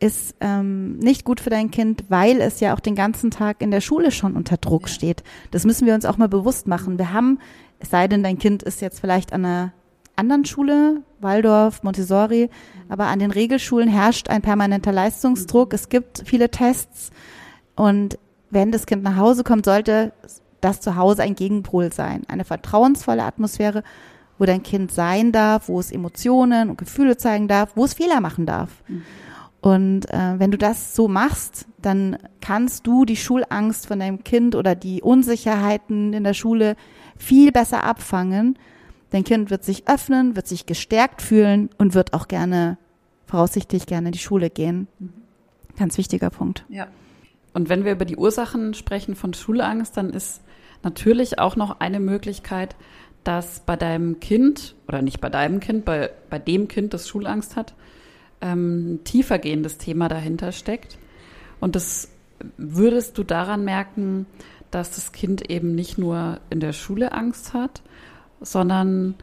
ist 0.00 0.34
ähm, 0.40 0.98
nicht 0.98 1.24
gut 1.24 1.40
für 1.40 1.50
dein 1.50 1.70
Kind, 1.70 2.04
weil 2.08 2.40
es 2.40 2.58
ja 2.58 2.74
auch 2.74 2.80
den 2.80 2.96
ganzen 2.96 3.30
Tag 3.30 3.62
in 3.62 3.70
der 3.70 3.80
Schule 3.80 4.10
schon 4.10 4.34
unter 4.34 4.56
Druck 4.56 4.88
steht. 4.88 5.22
Das 5.52 5.64
müssen 5.64 5.86
wir 5.86 5.94
uns 5.94 6.04
auch 6.04 6.16
mal 6.16 6.28
bewusst 6.28 6.66
machen. 6.66 6.98
Wir 6.98 7.12
haben, 7.12 7.38
es 7.78 7.90
sei 7.90 8.08
denn, 8.08 8.24
dein 8.24 8.38
Kind 8.38 8.64
ist 8.64 8.80
jetzt 8.80 8.98
vielleicht 9.00 9.32
an 9.32 9.44
einer 9.44 9.72
anderen 10.16 10.44
Schule, 10.44 11.02
Waldorf, 11.20 11.84
Montessori, 11.84 12.50
aber 12.88 13.06
an 13.06 13.20
den 13.20 13.30
Regelschulen 13.30 13.88
herrscht 13.88 14.28
ein 14.28 14.42
permanenter 14.42 14.90
Leistungsdruck. 14.90 15.72
Es 15.72 15.88
gibt 15.88 16.24
viele 16.26 16.50
Tests 16.50 17.10
und 17.76 18.18
wenn 18.50 18.72
das 18.72 18.86
Kind 18.86 19.04
nach 19.04 19.16
Hause 19.16 19.44
kommt, 19.44 19.66
sollte 19.66 20.12
das 20.60 20.80
zu 20.80 20.96
Hause 20.96 21.22
ein 21.22 21.36
Gegenpol 21.36 21.92
sein. 21.92 22.22
Eine 22.26 22.44
vertrauensvolle 22.44 23.22
Atmosphäre, 23.22 23.84
wo 24.38 24.44
dein 24.44 24.62
Kind 24.62 24.92
sein 24.92 25.32
darf, 25.32 25.68
wo 25.68 25.80
es 25.80 25.90
Emotionen 25.90 26.70
und 26.70 26.78
Gefühle 26.78 27.16
zeigen 27.16 27.48
darf, 27.48 27.72
wo 27.74 27.84
es 27.84 27.94
Fehler 27.94 28.20
machen 28.20 28.46
darf. 28.46 28.70
Mhm. 28.88 29.02
Und 29.60 30.10
äh, 30.10 30.38
wenn 30.38 30.50
du 30.50 30.58
das 30.58 30.94
so 30.94 31.08
machst, 31.08 31.66
dann 31.82 32.16
kannst 32.40 32.86
du 32.86 33.04
die 33.04 33.16
Schulangst 33.16 33.86
von 33.86 33.98
deinem 33.98 34.22
Kind 34.22 34.54
oder 34.54 34.74
die 34.74 35.02
Unsicherheiten 35.02 36.12
in 36.12 36.22
der 36.22 36.34
Schule 36.34 36.76
viel 37.16 37.50
besser 37.50 37.82
abfangen. 37.82 38.56
Dein 39.10 39.24
Kind 39.24 39.50
wird 39.50 39.64
sich 39.64 39.88
öffnen, 39.88 40.36
wird 40.36 40.46
sich 40.46 40.66
gestärkt 40.66 41.22
fühlen 41.22 41.70
und 41.76 41.94
wird 41.94 42.12
auch 42.12 42.28
gerne, 42.28 42.78
voraussichtlich 43.26 43.86
gerne 43.86 44.08
in 44.08 44.12
die 44.12 44.18
Schule 44.18 44.48
gehen. 44.48 44.86
Ganz 45.76 45.98
wichtiger 45.98 46.30
Punkt. 46.30 46.64
Ja. 46.68 46.86
Und 47.52 47.68
wenn 47.68 47.84
wir 47.84 47.92
über 47.92 48.04
die 48.04 48.16
Ursachen 48.16 48.74
sprechen 48.74 49.16
von 49.16 49.34
Schulangst, 49.34 49.96
dann 49.96 50.10
ist 50.10 50.42
natürlich 50.84 51.38
auch 51.38 51.56
noch 51.56 51.80
eine 51.80 51.98
Möglichkeit, 51.98 52.76
dass 53.24 53.60
bei 53.60 53.76
deinem 53.76 54.20
Kind, 54.20 54.74
oder 54.86 55.02
nicht 55.02 55.20
bei 55.20 55.28
deinem 55.28 55.60
Kind, 55.60 55.84
bei, 55.84 56.10
bei 56.30 56.38
dem 56.38 56.68
Kind, 56.68 56.94
das 56.94 57.08
Schulangst 57.08 57.56
hat, 57.56 57.74
ähm, 58.40 58.94
ein 58.94 59.04
tiefergehendes 59.04 59.78
Thema 59.78 60.08
dahinter 60.08 60.52
steckt. 60.52 60.98
Und 61.60 61.76
das 61.76 62.08
würdest 62.56 63.18
du 63.18 63.24
daran 63.24 63.64
merken, 63.64 64.26
dass 64.70 64.94
das 64.94 65.12
Kind 65.12 65.50
eben 65.50 65.74
nicht 65.74 65.98
nur 65.98 66.40
in 66.50 66.60
der 66.60 66.72
Schule 66.72 67.12
Angst 67.12 67.54
hat, 67.54 67.82
sondern 68.40 69.14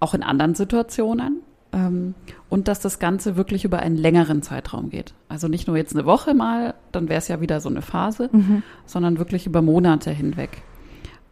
auch 0.00 0.14
in 0.14 0.22
anderen 0.22 0.54
Situationen. 0.54 1.40
Ähm, 1.72 2.14
und 2.48 2.68
dass 2.68 2.80
das 2.80 2.98
Ganze 2.98 3.36
wirklich 3.36 3.64
über 3.64 3.80
einen 3.80 3.96
längeren 3.96 4.42
Zeitraum 4.42 4.90
geht. 4.90 5.14
Also 5.28 5.48
nicht 5.48 5.66
nur 5.66 5.76
jetzt 5.76 5.94
eine 5.94 6.06
Woche 6.06 6.32
mal, 6.32 6.74
dann 6.92 7.08
wäre 7.08 7.18
es 7.18 7.28
ja 7.28 7.40
wieder 7.40 7.60
so 7.60 7.68
eine 7.68 7.82
Phase, 7.82 8.30
mhm. 8.32 8.62
sondern 8.86 9.18
wirklich 9.18 9.46
über 9.46 9.60
Monate 9.60 10.10
hinweg. 10.10 10.62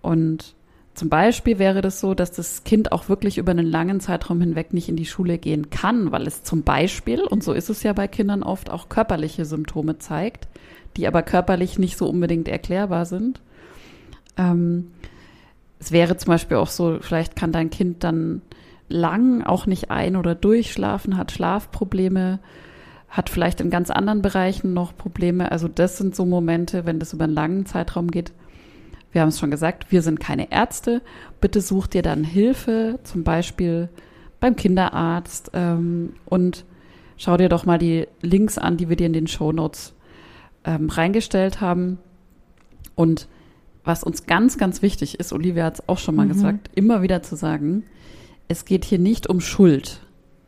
Und 0.00 0.54
zum 0.94 1.08
Beispiel 1.08 1.58
wäre 1.58 1.80
das 1.80 2.00
so, 2.00 2.12
dass 2.14 2.32
das 2.32 2.64
Kind 2.64 2.92
auch 2.92 3.08
wirklich 3.08 3.38
über 3.38 3.52
einen 3.52 3.66
langen 3.66 4.00
Zeitraum 4.00 4.40
hinweg 4.40 4.75
nicht 4.75 4.88
in 4.88 4.96
die 4.96 5.06
Schule 5.06 5.38
gehen 5.38 5.70
kann, 5.70 6.12
weil 6.12 6.26
es 6.26 6.42
zum 6.42 6.62
Beispiel, 6.62 7.22
und 7.22 7.42
so 7.42 7.52
ist 7.54 7.70
es 7.70 7.82
ja 7.82 7.94
bei 7.94 8.08
Kindern 8.08 8.42
oft, 8.42 8.68
auch 8.68 8.90
körperliche 8.90 9.46
Symptome 9.46 9.99
zeigt, 9.99 10.49
die 10.96 11.06
aber 11.06 11.22
körperlich 11.22 11.78
nicht 11.78 11.96
so 11.96 12.08
unbedingt 12.08 12.46
erklärbar 12.46 13.06
sind. 13.06 13.40
Ähm, 14.37 14.92
es 15.80 15.92
wäre 15.92 16.18
zum 16.18 16.28
Beispiel 16.28 16.58
auch 16.58 16.68
so, 16.68 16.99
vielleicht 17.00 17.37
kann 17.37 17.52
dein 17.52 17.70
Kind 17.70 18.04
dann 18.04 18.42
lang 18.88 19.42
auch 19.42 19.64
nicht 19.64 19.90
ein- 19.90 20.16
oder 20.16 20.34
durchschlafen, 20.34 21.16
hat 21.16 21.32
Schlafprobleme, 21.32 22.38
hat 23.08 23.30
vielleicht 23.30 23.62
in 23.62 23.70
ganz 23.70 23.90
anderen 23.90 24.20
Bereichen 24.20 24.75
noch 24.75 24.96
Probleme. 24.96 25.50
Also 25.50 25.68
das 25.68 25.96
sind 25.96 26.14
so 26.14 26.26
Momente, 26.26 26.84
wenn 26.84 26.99
das 26.99 27.14
über 27.14 27.25
einen 27.25 27.32
langen 27.32 27.66
Zeitraum 27.66 28.11
geht, 28.11 28.32
wir 29.12 29.21
haben 29.21 29.28
es 29.28 29.38
schon 29.38 29.50
gesagt, 29.50 29.92
wir 29.92 30.02
sind 30.02 30.21
keine 30.21 30.50
Ärzte. 30.50 31.02
Bitte 31.40 31.61
such 31.61 31.87
dir 31.87 32.02
dann 32.02 32.25
Hilfe, 32.25 32.99
zum 33.04 33.25
Beispiel 33.25 33.88
beim 34.40 34.57
Kinderarzt 34.57 35.50
ähm, 35.54 36.14
und 36.25 36.64
schau 37.16 37.37
dir 37.37 37.49
doch 37.49 37.64
mal 37.64 37.78
die 37.78 38.09
Links 38.23 38.59
an, 38.59 38.76
die 38.76 38.88
wir 38.88 38.97
dir 38.97 39.07
in 39.07 39.12
den 39.12 39.28
Show 39.28 39.52
Notes 39.52 39.95
ähm, 40.64 40.88
reingestellt 40.88 41.61
haben. 41.61 41.99
Und 42.95 43.28
was 43.85 44.02
uns 44.02 44.26
ganz, 44.26 44.59
ganz 44.59 44.83
wichtig 44.83 45.21
ist, 45.21 45.33
Olivia 45.33 45.64
hat 45.64 45.75
es 45.75 45.88
auch 45.88 45.99
schon 45.99 46.16
mal 46.16 46.25
mhm. 46.26 46.31
gesagt, 46.31 46.71
immer 46.75 47.02
wieder 47.02 47.23
zu 47.23 47.37
sagen, 47.37 47.85
es 48.49 48.64
geht 48.64 48.85
hier 48.85 48.99
nicht 48.99 49.28
um 49.28 49.40
Schuld. 49.40 50.00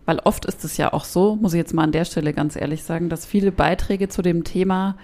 Weil 0.06 0.18
oft 0.20 0.44
ist 0.44 0.64
es 0.64 0.76
ja 0.76 0.92
auch 0.92 1.04
so, 1.04 1.36
muss 1.36 1.54
ich 1.54 1.58
jetzt 1.58 1.72
mal 1.72 1.84
an 1.84 1.92
der 1.92 2.04
Stelle 2.04 2.32
ganz 2.32 2.56
ehrlich 2.56 2.82
sagen, 2.82 3.08
dass 3.08 3.24
viele 3.24 3.52
Beiträge 3.52 4.08
zu 4.08 4.22
dem 4.22 4.44
Thema 4.44 4.96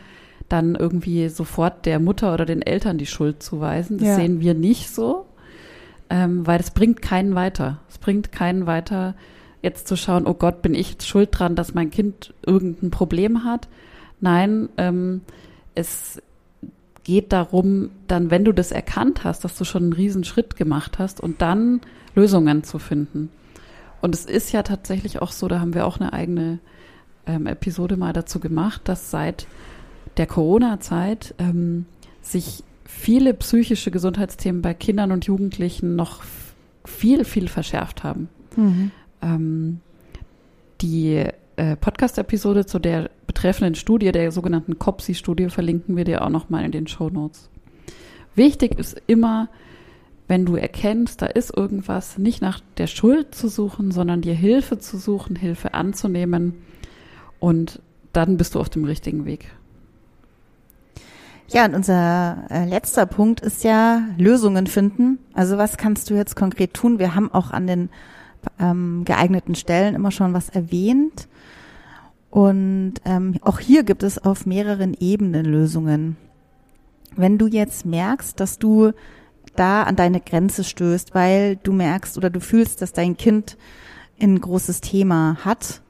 dann 0.53 0.75
irgendwie 0.75 1.29
sofort 1.29 1.87
der 1.87 1.99
Mutter 1.99 2.35
oder 2.35 2.45
den 2.45 2.63
Eltern 2.63 2.99
die 2.99 3.07
Schuld 3.07 3.43
zuweisen. 3.43 3.99
Das 3.99 4.09
ja. 4.09 4.15
sehen 4.17 4.41
wir 4.41 4.55
nicht 4.55 4.91
so, 4.91 5.27
ähm, 6.11 6.47
weil 6.47 6.61
es 6.61 6.71
bringt 6.71 7.03
keinen 7.03 7.35
weiter. 7.35 7.79
Es 7.89 7.99
bringt 7.99 8.33
keinen 8.33 8.67
weiter, 8.67 9.15
jetzt 9.63 9.89
zu 9.89 9.97
schauen, 9.97 10.27
oh 10.27 10.35
Gott, 10.35 10.63
bin 10.63 10.75
ich 10.75 10.93
jetzt 10.93 11.09
schuld 11.09 11.31
dran, 11.33 11.55
dass 11.55 11.75
mein 11.75 11.91
Kind 11.91 12.35
irgendein 12.45 12.91
Problem 12.91 13.45
hat. 13.45 13.69
Nein, 14.21 14.69
ähm, 14.77 15.23
es 15.75 16.21
geht 17.05 17.33
darum, 17.33 17.91
dann, 18.07 18.31
wenn 18.31 18.45
du 18.45 18.53
das 18.53 18.73
erkannt 18.73 19.25
hast, 19.25 19.45
dass 19.45 19.57
du 19.57 19.65
schon 19.65 19.85
einen 19.85 19.93
riesen 19.93 20.25
Schritt 20.25 20.57
gemacht 20.57 20.99
hast 20.99 21.21
und 21.21 21.41
dann 21.43 21.81
Lösungen 22.15 22.65
zu 22.65 22.79
finden. 22.79 23.31
Und 24.01 24.15
es 24.15 24.25
ist 24.27 24.53
ja 24.53 24.63
tatsächlich 24.63 25.21
auch 25.23 25.33
so, 25.33 25.49
da 25.49 25.61
haben 25.61 25.75
wir 25.75 25.87
auch 25.87 26.01
eine 26.01 26.13
eigene 26.13 26.59
ähm, 27.27 27.47
Episode 27.47 27.97
mal 27.97 28.13
dazu 28.13 28.41
gemacht, 28.41 28.83
dass 28.85 29.11
seit 29.11 29.47
der 30.17 30.27
Corona-Zeit 30.27 31.35
ähm, 31.39 31.87
sich 32.23 32.63
viele 32.85 33.35
psychische 33.35 33.91
Gesundheitsthemen 33.91 34.63
bei 34.63 34.75
Kindern 34.75 35.13
und 35.13 35.25
Jugendlichen 35.27 35.97
noch 35.97 36.23
viel, 36.85 37.25
viel 37.25 37.49
verschärft 37.49 38.03
haben. 38.05 38.29
Mhm. 38.57 38.91
Ähm, 39.23 39.81
die 40.81 41.25
äh, 41.57 41.77
Podcast-Episode 41.77 42.67
zu 42.67 42.79
der 42.79 43.11
betreffenden 43.27 43.75
Studie, 43.75 44.13
der 44.13 44.33
sogenannten 44.33 44.79
COPSI-Studie, 44.79 45.51
verlinken 45.51 45.97
wir 45.97 46.05
dir 46.05 46.25
auch 46.25 46.31
nochmal 46.31 46.65
in 46.65 46.73
den 46.73 46.87
Show 46.87 47.11
Notes. 47.11 47.51
Wichtig 48.35 48.79
ist 48.79 49.01
immer, 49.07 49.49
wenn 50.27 50.47
du 50.47 50.57
erkennst, 50.57 51.23
da 51.23 51.27
ist 51.27 51.57
irgendwas, 51.57 52.17
nicht 52.17 52.41
nach 52.41 52.61
der 52.79 52.87
Schuld 52.87 53.35
zu 53.35 53.49
suchen, 53.49 53.91
sondern 53.91 54.21
dir 54.21 54.35
Hilfe 54.35 54.79
zu 54.79 54.97
suchen, 54.97 55.37
Hilfe 55.37 55.75
anzunehmen 55.75 56.55
und 57.41 57.83
dann 58.13 58.37
bist 58.37 58.55
du 58.55 58.61
auf 58.61 58.69
dem 58.69 58.85
richtigen 58.85 59.25
Weg. 59.25 59.53
Ja, 61.53 61.65
und 61.65 61.75
unser 61.75 62.45
äh, 62.49 62.65
letzter 62.65 63.07
Punkt 63.07 63.41
ist 63.41 63.65
ja 63.65 64.05
Lösungen 64.17 64.69
finden. 64.69 65.19
Also 65.35 65.59
was 65.59 65.77
kannst 65.77 66.09
du 66.09 66.15
jetzt 66.15 66.37
konkret 66.37 66.75
tun? 66.75 67.01
Wir 67.01 67.17
haben 67.17 67.33
auch 67.33 67.51
an 67.51 67.67
den 67.67 67.91
ähm, 68.61 69.03
geeigneten 69.05 69.57
Stellen 69.57 69.97
immer 69.97 70.13
schon 70.13 70.33
was 70.33 70.49
erwähnt. 70.49 71.27
Und 72.31 72.95
ähm, 73.05 73.35
auch 73.41 73.59
hier 73.59 73.83
gibt 73.83 74.05
es 74.05 74.25
auf 74.25 74.47
mehreren 74.47 74.95
Ebenen 74.95 75.45
Lösungen. 75.45 76.17
Wenn 77.17 77.37
du 77.37 77.49
jetzt 77.49 77.85
merkst, 77.85 78.39
dass 78.39 78.61
du 78.61 78.93
da 79.57 79.83
an 79.83 79.97
deine 79.97 80.21
Grenze 80.21 80.63
stößt, 80.63 81.17
weil 81.17 81.57
du 81.57 81.73
merkst 81.73 82.17
oder 82.17 82.31
du 82.31 82.41
fühlst, 82.41 82.81
dass 82.81 82.93
dein 82.93 83.17
Kind 83.17 83.57
ein 84.23 84.41
großes 84.41 84.83
Thema 84.83 85.39
hat, 85.45 85.83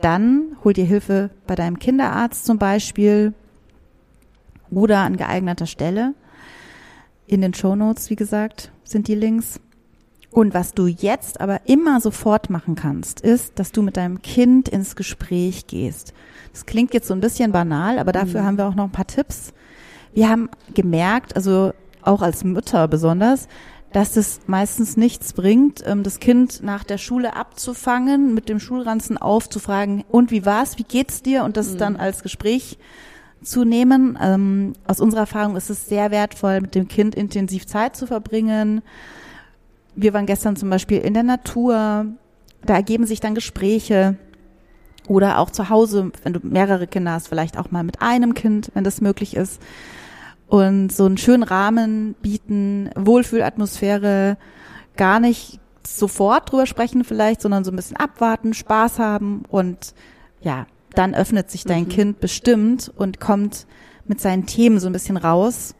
dann 0.00 0.56
hol 0.64 0.72
dir 0.72 0.84
Hilfe 0.84 1.30
bei 1.46 1.54
deinem 1.54 1.78
Kinderarzt 1.78 2.46
zum 2.46 2.58
Beispiel 2.58 3.32
oder 4.70 5.00
an 5.00 5.16
geeigneter 5.16 5.66
Stelle. 5.66 6.14
In 7.26 7.40
den 7.40 7.54
Show 7.54 7.74
Notes, 7.74 8.10
wie 8.10 8.16
gesagt, 8.16 8.70
sind 8.84 9.08
die 9.08 9.14
Links. 9.14 9.60
Und 10.30 10.52
was 10.52 10.74
du 10.74 10.88
jetzt 10.88 11.40
aber 11.40 11.60
immer 11.66 12.00
sofort 12.00 12.50
machen 12.50 12.74
kannst, 12.74 13.20
ist, 13.20 13.58
dass 13.58 13.70
du 13.70 13.82
mit 13.82 13.96
deinem 13.96 14.20
Kind 14.20 14.68
ins 14.68 14.96
Gespräch 14.96 15.68
gehst. 15.68 16.12
Das 16.52 16.66
klingt 16.66 16.92
jetzt 16.92 17.06
so 17.06 17.14
ein 17.14 17.20
bisschen 17.20 17.52
banal, 17.52 17.98
aber 17.98 18.12
dafür 18.12 18.42
mhm. 18.42 18.46
haben 18.46 18.58
wir 18.58 18.66
auch 18.66 18.74
noch 18.74 18.84
ein 18.84 18.92
paar 18.92 19.06
Tipps. 19.06 19.52
Wir 20.12 20.28
haben 20.28 20.50
gemerkt, 20.74 21.36
also 21.36 21.72
auch 22.02 22.20
als 22.20 22.44
Mütter 22.44 22.88
besonders, 22.88 23.48
dass 23.92 24.16
es 24.16 24.40
meistens 24.48 24.96
nichts 24.96 25.32
bringt, 25.34 25.84
ähm, 25.86 26.02
das 26.02 26.18
Kind 26.18 26.64
nach 26.64 26.82
der 26.82 26.98
Schule 26.98 27.36
abzufangen, 27.36 28.34
mit 28.34 28.48
dem 28.48 28.58
Schulranzen 28.58 29.18
aufzufragen, 29.18 30.04
und 30.10 30.32
wie 30.32 30.44
war's, 30.44 30.78
wie 30.78 30.84
geht's 30.84 31.22
dir? 31.22 31.44
Und 31.44 31.56
das 31.56 31.74
mhm. 31.74 31.78
dann 31.78 31.96
als 31.96 32.24
Gespräch 32.24 32.76
zu 33.44 33.64
nehmen. 33.64 34.18
Ähm, 34.20 34.72
aus 34.86 35.00
unserer 35.00 35.20
Erfahrung 35.22 35.56
ist 35.56 35.70
es 35.70 35.88
sehr 35.88 36.10
wertvoll, 36.10 36.60
mit 36.60 36.74
dem 36.74 36.88
Kind 36.88 37.14
intensiv 37.14 37.66
Zeit 37.66 37.96
zu 37.96 38.06
verbringen. 38.06 38.82
Wir 39.94 40.12
waren 40.12 40.26
gestern 40.26 40.56
zum 40.56 40.70
Beispiel 40.70 40.98
in 40.98 41.14
der 41.14 41.22
Natur. 41.22 42.06
Da 42.64 42.74
ergeben 42.74 43.06
sich 43.06 43.20
dann 43.20 43.34
Gespräche. 43.34 44.16
Oder 45.06 45.38
auch 45.38 45.50
zu 45.50 45.68
Hause, 45.68 46.12
wenn 46.22 46.32
du 46.32 46.40
mehrere 46.42 46.86
Kinder 46.86 47.12
hast, 47.12 47.28
vielleicht 47.28 47.58
auch 47.58 47.70
mal 47.70 47.84
mit 47.84 48.00
einem 48.00 48.32
Kind, 48.32 48.70
wenn 48.72 48.84
das 48.84 49.02
möglich 49.02 49.36
ist. 49.36 49.60
Und 50.46 50.90
so 50.92 51.04
einen 51.04 51.18
schönen 51.18 51.42
Rahmen 51.42 52.14
bieten, 52.22 52.90
Wohlfühlatmosphäre, 52.96 54.38
gar 54.96 55.20
nicht 55.20 55.60
sofort 55.86 56.50
drüber 56.50 56.66
sprechen 56.66 57.04
vielleicht, 57.04 57.42
sondern 57.42 57.64
so 57.64 57.70
ein 57.70 57.76
bisschen 57.76 57.96
abwarten, 57.96 58.54
Spaß 58.54 58.98
haben 58.98 59.42
und 59.48 59.94
ja, 60.40 60.66
dann 60.94 61.14
öffnet 61.14 61.50
sich 61.50 61.64
dein 61.64 61.84
mhm. 61.84 61.88
Kind 61.88 62.20
bestimmt 62.20 62.92
und 62.96 63.20
kommt 63.20 63.66
mit 64.06 64.20
seinen 64.20 64.46
Themen 64.46 64.78
so 64.78 64.86
ein 64.86 64.92
bisschen 64.92 65.16
raus. 65.16 65.74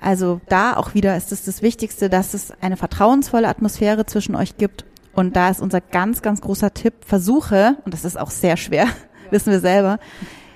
Also 0.00 0.40
da 0.48 0.76
auch 0.76 0.94
wieder 0.94 1.16
ist 1.16 1.30
es 1.32 1.44
das 1.44 1.62
Wichtigste, 1.62 2.08
dass 2.08 2.32
es 2.34 2.52
eine 2.60 2.76
vertrauensvolle 2.76 3.48
Atmosphäre 3.48 4.06
zwischen 4.06 4.34
euch 4.34 4.56
gibt. 4.56 4.84
Und 5.12 5.36
da 5.36 5.50
ist 5.50 5.60
unser 5.60 5.80
ganz, 5.80 6.22
ganz 6.22 6.40
großer 6.40 6.72
Tipp, 6.72 6.94
versuche, 7.04 7.76
und 7.84 7.92
das 7.92 8.04
ist 8.04 8.18
auch 8.18 8.30
sehr 8.30 8.56
schwer, 8.56 8.86
wissen 9.30 9.52
wir 9.52 9.60
selber, 9.60 9.98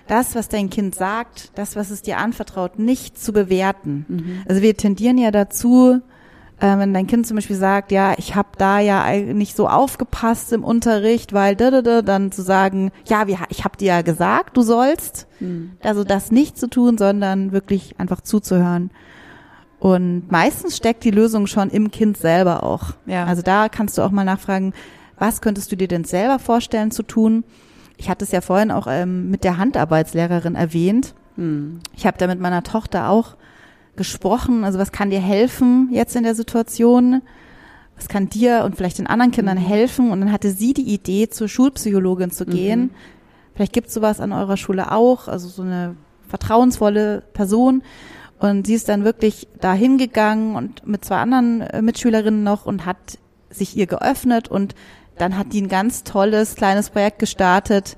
das, 0.07 0.35
was 0.35 0.49
dein 0.49 0.71
Kind 0.71 0.95
sagt, 0.95 1.51
das, 1.57 1.77
was 1.77 1.91
es 1.91 2.03
dir 2.03 2.19
anvertraut, 2.19 2.79
nicht 2.79 3.19
zu 3.19 3.33
bewerten. 3.33 4.05
Mhm. 4.09 4.43
Also 4.49 4.63
wir 4.63 4.77
tendieren 4.77 5.19
ja 5.19 5.31
dazu, 5.31 6.01
äh, 6.65 6.79
wenn 6.79 6.95
dein 6.95 7.07
Kind 7.07 7.27
zum 7.27 7.35
Beispiel 7.35 7.57
sagt, 7.57 7.93
ja, 7.93 8.15
ich 8.17 8.35
habe 8.35 8.49
da 8.57 8.81
ja 8.81 9.13
nicht 9.13 9.55
so 9.55 9.69
aufgepasst 9.69 10.51
im 10.55 10.65
Unterricht, 10.65 11.35
weil 11.35 11.57
da, 11.57 11.71
da, 11.71 11.83
da, 11.83 12.01
dann 12.01 12.33
zu 12.33 12.41
sagen, 12.41 12.91
ja, 13.07 13.27
wir, 13.27 13.39
ich 13.51 13.65
habe 13.65 13.77
dir 13.77 13.89
ja 13.89 14.03
gesagt, 14.03 14.57
du 14.57 14.63
sollst. 14.63 15.27
Mhm. 15.41 15.73
Also 15.83 16.05
das 16.05 16.31
nicht 16.31 16.57
zu 16.57 16.69
tun, 16.69 16.97
sondern 16.97 17.53
wirklich 17.53 18.01
einfach 18.01 18.23
zuzuhören. 18.23 18.91
Und 19.79 20.33
meistens 20.33 20.79
steckt 20.79 21.05
die 21.05 21.11
Lösung 21.11 21.47
schon 21.47 21.69
im 21.69 21.91
Kind 21.91 22.17
selber 22.17 22.63
auch. 22.63 22.93
Ja. 23.05 23.27
Also 23.27 23.43
da 23.43 23.69
kannst 23.69 23.99
du 23.99 24.03
auch 24.03 24.11
mal 24.11 24.25
nachfragen, 24.25 24.73
was 25.19 25.43
könntest 25.43 25.71
du 25.71 25.77
dir 25.77 25.89
denn 25.89 26.05
selber 26.05 26.39
vorstellen 26.39 26.91
zu 26.91 27.03
tun? 27.03 27.45
Ich 27.99 28.09
hatte 28.09 28.25
es 28.25 28.33
ja 28.33 28.41
vorhin 28.41 28.71
auch 28.71 28.87
ähm, 28.89 29.31
mit 29.31 29.45
der 29.45 29.59
Handarbeitslehrerin 29.59 30.55
erwähnt. 30.55 31.15
Mhm. 31.37 31.81
Ich 31.95 32.07
habe 32.07 32.17
da 32.17 32.27
mit 32.27 32.41
meiner 32.41 32.63
Tochter 32.63 33.11
auch 33.11 33.37
gesprochen. 33.97 34.65
Also 34.65 34.79
was 34.79 34.93
kann 34.93 35.11
dir 35.11 35.21
helfen 35.21 35.89
jetzt 35.93 36.17
in 36.17 36.25
der 36.25 36.35
Situation? 36.35 37.23
Was 37.97 38.09
kann 38.09 38.29
dir 38.29 38.65
und 38.65 38.77
vielleicht 38.77 38.99
den 38.99 39.07
anderen 39.07 39.31
Kindern 39.31 39.59
mhm. 39.59 39.67
helfen? 39.67 40.11
Und 40.11 40.21
dann 40.21 40.33
hatte 40.33 40.51
sie 40.51 40.75
die 40.75 40.93
Idee, 40.93 41.29
zur 41.29 41.49
Schulpsychologin 41.49 42.31
zu 42.31 42.45
gehen. 42.45 42.81
Mhm. 42.81 42.91
Vielleicht 43.55 43.73
gibt 43.73 43.89
es 43.89 43.95
sowas 43.95 44.21
an 44.21 44.33
eurer 44.33 44.57
Schule 44.57 44.91
auch, 44.91 45.29
also 45.29 45.49
so 45.49 45.63
eine 45.63 45.97
vertrauensvolle 46.29 47.23
Person. 47.33 47.83
Und 48.41 48.67
sie 48.67 48.75
ist 48.75 48.89
dann 48.89 49.05
wirklich 49.05 49.47
da 49.61 49.73
hingegangen 49.75 50.57
und 50.57 50.87
mit 50.87 51.05
zwei 51.05 51.19
anderen 51.19 51.61
äh, 51.61 51.83
Mitschülerinnen 51.83 52.43
noch 52.43 52.67
und 52.67 52.85
hat 52.85 53.19
sich 53.49 53.77
ihr 53.77 53.87
geöffnet 53.87 54.49
und 54.49 54.75
dann 55.17 55.39
hat 55.39 55.53
die 55.53 55.63
ein 55.63 55.69
ganz 55.69 56.03
tolles 56.03 56.57
kleines 56.57 56.91
Projekt 56.91 57.21
gestartet, 57.21 57.97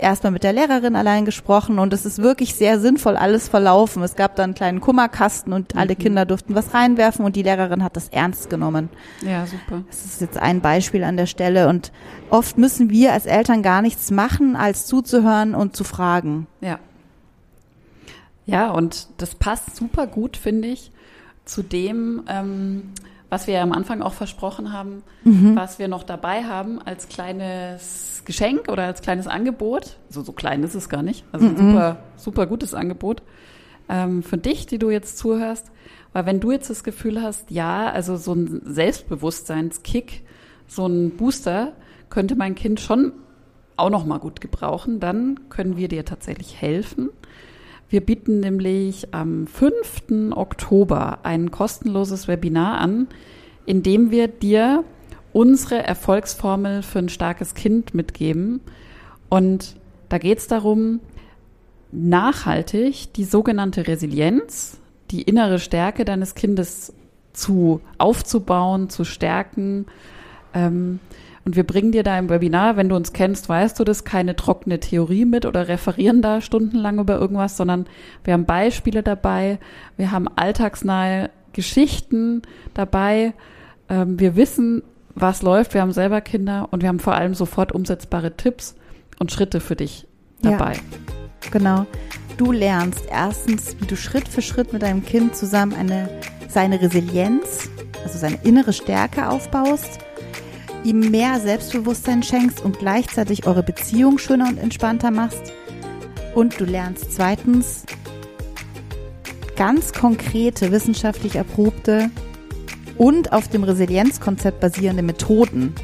erstmal 0.00 0.32
mit 0.32 0.42
der 0.42 0.52
Lehrerin 0.52 0.96
allein 0.96 1.24
gesprochen 1.24 1.78
und 1.78 1.92
es 1.92 2.04
ist 2.04 2.20
wirklich 2.20 2.54
sehr 2.54 2.80
sinnvoll 2.80 3.16
alles 3.16 3.48
verlaufen. 3.48 4.02
Es 4.02 4.16
gab 4.16 4.36
dann 4.36 4.50
einen 4.50 4.54
kleinen 4.54 4.80
Kummerkasten 4.80 5.52
und 5.52 5.76
alle 5.76 5.94
mhm. 5.94 5.98
Kinder 5.98 6.26
durften 6.26 6.54
was 6.54 6.74
reinwerfen 6.74 7.24
und 7.24 7.36
die 7.36 7.42
Lehrerin 7.42 7.84
hat 7.84 7.96
das 7.96 8.08
ernst 8.08 8.50
genommen. 8.50 8.88
Ja, 9.22 9.46
super. 9.46 9.84
Das 9.88 10.04
ist 10.04 10.20
jetzt 10.20 10.38
ein 10.38 10.60
Beispiel 10.60 11.04
an 11.04 11.16
der 11.16 11.26
Stelle 11.26 11.68
und 11.68 11.92
oft 12.30 12.58
müssen 12.58 12.90
wir 12.90 13.12
als 13.12 13.26
Eltern 13.26 13.62
gar 13.62 13.82
nichts 13.82 14.10
machen, 14.10 14.56
als 14.56 14.86
zuzuhören 14.86 15.54
und 15.54 15.76
zu 15.76 15.84
fragen. 15.84 16.46
Ja. 16.60 16.78
Ja, 18.46 18.70
und 18.70 19.08
das 19.18 19.36
passt 19.36 19.76
super 19.76 20.06
gut, 20.06 20.36
finde 20.36 20.68
ich, 20.68 20.90
zu 21.44 21.62
dem, 21.62 22.24
ähm, 22.28 22.92
was 23.30 23.46
wir 23.46 23.54
ja 23.54 23.62
am 23.62 23.72
Anfang 23.72 24.02
auch 24.02 24.12
versprochen 24.12 24.72
haben, 24.72 25.02
mhm. 25.24 25.56
was 25.56 25.78
wir 25.78 25.88
noch 25.88 26.02
dabei 26.02 26.44
haben 26.44 26.82
als 26.82 27.08
kleines 27.08 28.22
Geschenk 28.26 28.68
oder 28.68 28.84
als 28.84 29.00
kleines 29.00 29.26
Angebot. 29.26 29.96
So, 30.10 30.22
so 30.22 30.32
klein 30.32 30.62
ist 30.62 30.74
es 30.74 30.88
gar 30.88 31.02
nicht. 31.02 31.24
Also 31.32 31.46
ein 31.46 31.52
mhm. 31.52 31.70
super, 31.70 31.96
super 32.16 32.46
gutes 32.46 32.74
Angebot 32.74 33.22
ähm, 33.88 34.22
für 34.22 34.36
dich, 34.36 34.66
die 34.66 34.78
du 34.78 34.90
jetzt 34.90 35.16
zuhörst. 35.16 35.70
Weil 36.12 36.26
wenn 36.26 36.40
du 36.40 36.50
jetzt 36.50 36.68
das 36.68 36.82
Gefühl 36.82 37.22
hast, 37.22 37.50
ja, 37.52 37.88
also 37.90 38.16
so 38.16 38.34
ein 38.34 38.62
Selbstbewusstseinskick, 38.64 40.24
so 40.66 40.86
ein 40.86 41.16
Booster 41.16 41.72
könnte 42.10 42.34
mein 42.34 42.56
Kind 42.56 42.80
schon 42.80 43.12
auch 43.76 43.90
noch 43.90 44.04
mal 44.04 44.18
gut 44.18 44.40
gebrauchen, 44.40 44.98
dann 44.98 45.48
können 45.48 45.76
wir 45.76 45.88
dir 45.88 46.04
tatsächlich 46.04 46.60
helfen. 46.60 47.10
Wir 47.90 48.00
bieten 48.00 48.38
nämlich 48.38 49.12
am 49.12 49.48
5. 49.48 50.32
Oktober 50.36 51.18
ein 51.24 51.50
kostenloses 51.50 52.28
Webinar 52.28 52.78
an, 52.78 53.08
in 53.66 53.82
dem 53.82 54.12
wir 54.12 54.28
dir 54.28 54.84
unsere 55.32 55.82
Erfolgsformel 55.82 56.82
für 56.82 57.00
ein 57.00 57.08
starkes 57.08 57.54
Kind 57.54 57.92
mitgeben. 57.92 58.60
Und 59.28 59.74
da 60.08 60.18
geht 60.18 60.38
es 60.38 60.46
darum, 60.46 61.00
nachhaltig 61.90 63.12
die 63.14 63.24
sogenannte 63.24 63.88
Resilienz, 63.88 64.78
die 65.10 65.22
innere 65.22 65.58
Stärke 65.58 66.04
deines 66.04 66.36
Kindes 66.36 66.92
zu 67.32 67.80
aufzubauen, 67.98 68.88
zu 68.88 69.02
stärken. 69.02 69.86
Ähm, 70.54 71.00
und 71.44 71.56
wir 71.56 71.64
bringen 71.64 71.92
dir 71.92 72.02
da 72.02 72.18
im 72.18 72.28
Webinar, 72.28 72.76
wenn 72.76 72.88
du 72.88 72.96
uns 72.96 73.12
kennst, 73.12 73.48
weißt 73.48 73.78
du 73.78 73.84
das, 73.84 74.04
keine 74.04 74.36
trockene 74.36 74.78
Theorie 74.78 75.24
mit 75.24 75.46
oder 75.46 75.68
referieren 75.68 76.20
da 76.20 76.40
stundenlang 76.40 76.98
über 76.98 77.18
irgendwas, 77.18 77.56
sondern 77.56 77.86
wir 78.24 78.34
haben 78.34 78.44
Beispiele 78.44 79.02
dabei, 79.02 79.58
wir 79.96 80.10
haben 80.10 80.28
alltagsnahe 80.28 81.30
Geschichten 81.52 82.42
dabei, 82.74 83.32
ähm, 83.88 84.20
wir 84.20 84.36
wissen, 84.36 84.82
was 85.14 85.42
läuft, 85.42 85.74
wir 85.74 85.80
haben 85.80 85.92
selber 85.92 86.20
Kinder 86.20 86.68
und 86.70 86.82
wir 86.82 86.88
haben 86.88 87.00
vor 87.00 87.14
allem 87.14 87.34
sofort 87.34 87.72
umsetzbare 87.72 88.36
Tipps 88.36 88.76
und 89.18 89.32
Schritte 89.32 89.60
für 89.60 89.76
dich 89.76 90.06
dabei. 90.42 90.74
Ja, 90.74 91.50
genau. 91.50 91.86
Du 92.36 92.52
lernst 92.52 93.04
erstens, 93.10 93.76
wie 93.80 93.86
du 93.86 93.96
Schritt 93.96 94.28
für 94.28 94.40
Schritt 94.40 94.72
mit 94.72 94.82
deinem 94.82 95.04
Kind 95.04 95.36
zusammen 95.36 95.74
eine, 95.74 96.08
seine 96.48 96.80
Resilienz, 96.80 97.68
also 98.02 98.18
seine 98.18 98.38
innere 98.44 98.72
Stärke 98.72 99.28
aufbaust 99.28 100.00
ihm 100.84 101.10
mehr 101.10 101.40
Selbstbewusstsein 101.40 102.22
schenkst 102.22 102.64
und 102.64 102.78
gleichzeitig 102.78 103.46
eure 103.46 103.62
Beziehung 103.62 104.18
schöner 104.18 104.48
und 104.48 104.58
entspannter 104.58 105.10
machst. 105.10 105.52
Und 106.34 106.60
du 106.60 106.64
lernst 106.64 107.12
zweitens 107.12 107.84
ganz 109.56 109.92
konkrete, 109.92 110.72
wissenschaftlich 110.72 111.36
erprobte 111.36 112.10
und 112.96 113.32
auf 113.32 113.48
dem 113.48 113.64
Resilienzkonzept 113.64 114.60
basierende 114.60 115.02
Methoden, 115.02 115.74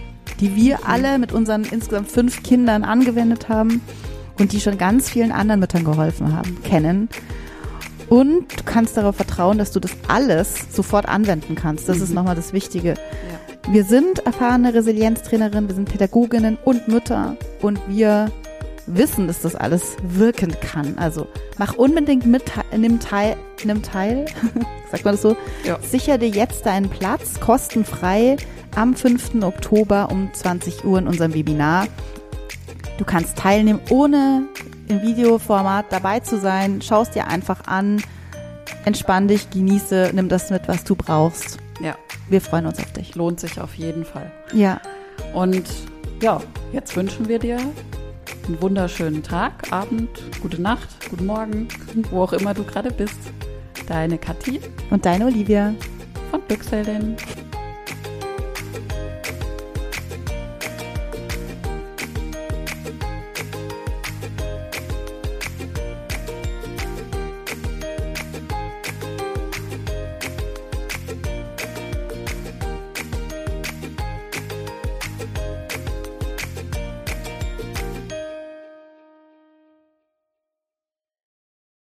die 0.40 0.54
wir 0.54 0.86
alle 0.86 1.18
mit 1.18 1.32
unseren 1.32 1.64
insgesamt 1.64 2.10
fünf 2.10 2.42
Kindern 2.42 2.84
angewendet 2.84 3.48
haben 3.48 3.82
und 4.38 4.52
die 4.52 4.60
schon 4.60 4.78
ganz 4.78 5.10
vielen 5.10 5.32
anderen 5.32 5.60
Müttern 5.60 5.84
geholfen 5.84 6.34
haben, 6.34 6.62
kennen. 6.62 7.08
Und 8.08 8.60
du 8.60 8.64
kannst 8.64 8.96
darauf 8.96 9.16
vertrauen, 9.16 9.58
dass 9.58 9.72
du 9.72 9.80
das 9.80 9.90
alles 10.08 10.54
sofort 10.72 11.08
anwenden 11.08 11.54
kannst. 11.54 11.88
Das 11.88 11.98
mhm. 11.98 12.02
ist 12.04 12.14
nochmal 12.14 12.36
das 12.36 12.52
Wichtige. 12.52 12.90
Ja. 12.90 13.45
Wir 13.68 13.82
sind 13.82 14.20
erfahrene 14.20 14.72
Resilienztrainerinnen, 14.74 15.68
wir 15.68 15.74
sind 15.74 15.88
Pädagoginnen 15.88 16.56
und 16.64 16.86
Mütter 16.86 17.36
und 17.62 17.80
wir 17.88 18.30
wissen, 18.86 19.26
dass 19.26 19.42
das 19.42 19.56
alles 19.56 19.96
wirken 20.04 20.54
kann. 20.60 20.96
Also 20.98 21.26
mach 21.58 21.74
unbedingt 21.74 22.26
mit, 22.26 22.44
nimm 22.76 23.00
teil, 23.00 23.36
nimm 23.64 23.82
teil, 23.82 24.26
sagt 24.92 25.04
man 25.04 25.14
das 25.14 25.22
so? 25.22 25.36
Ja. 25.64 25.80
Sicher 25.82 26.16
dir 26.16 26.28
jetzt 26.28 26.64
deinen 26.64 26.88
Platz, 26.88 27.40
kostenfrei 27.40 28.36
am 28.76 28.94
5. 28.94 29.42
Oktober 29.42 30.10
um 30.12 30.30
20 30.32 30.84
Uhr 30.84 31.00
in 31.00 31.08
unserem 31.08 31.34
Webinar. 31.34 31.88
Du 32.98 33.04
kannst 33.04 33.36
teilnehmen, 33.36 33.80
ohne 33.90 34.44
im 34.86 35.02
Videoformat 35.02 35.86
dabei 35.90 36.20
zu 36.20 36.38
sein. 36.38 36.82
Schau 36.82 37.02
es 37.02 37.10
dir 37.10 37.26
einfach 37.26 37.66
an, 37.66 38.00
entspann 38.84 39.26
dich, 39.26 39.50
genieße, 39.50 40.12
nimm 40.14 40.28
das 40.28 40.50
mit, 40.50 40.68
was 40.68 40.84
du 40.84 40.94
brauchst. 40.94 41.58
Ja. 41.80 41.96
Wir 42.28 42.40
freuen 42.40 42.66
uns 42.66 42.78
auf 42.78 42.92
dich. 42.92 43.14
Lohnt 43.14 43.40
sich 43.40 43.60
auf 43.60 43.74
jeden 43.74 44.04
Fall. 44.04 44.30
Ja. 44.52 44.80
Und 45.34 45.64
ja, 46.20 46.40
jetzt 46.72 46.96
wünschen 46.96 47.28
wir 47.28 47.38
dir 47.38 47.58
einen 47.58 48.62
wunderschönen 48.62 49.22
Tag, 49.22 49.72
Abend, 49.72 50.08
gute 50.40 50.60
Nacht, 50.60 50.88
guten 51.10 51.26
Morgen, 51.26 51.68
wo 52.10 52.22
auch 52.22 52.32
immer 52.32 52.54
du 52.54 52.64
gerade 52.64 52.90
bist. 52.90 53.18
Deine 53.86 54.18
Kathi 54.18 54.60
und 54.90 55.04
deine 55.04 55.26
Olivia 55.26 55.74
von 56.30 56.40
Glücksheldin. 56.48 57.16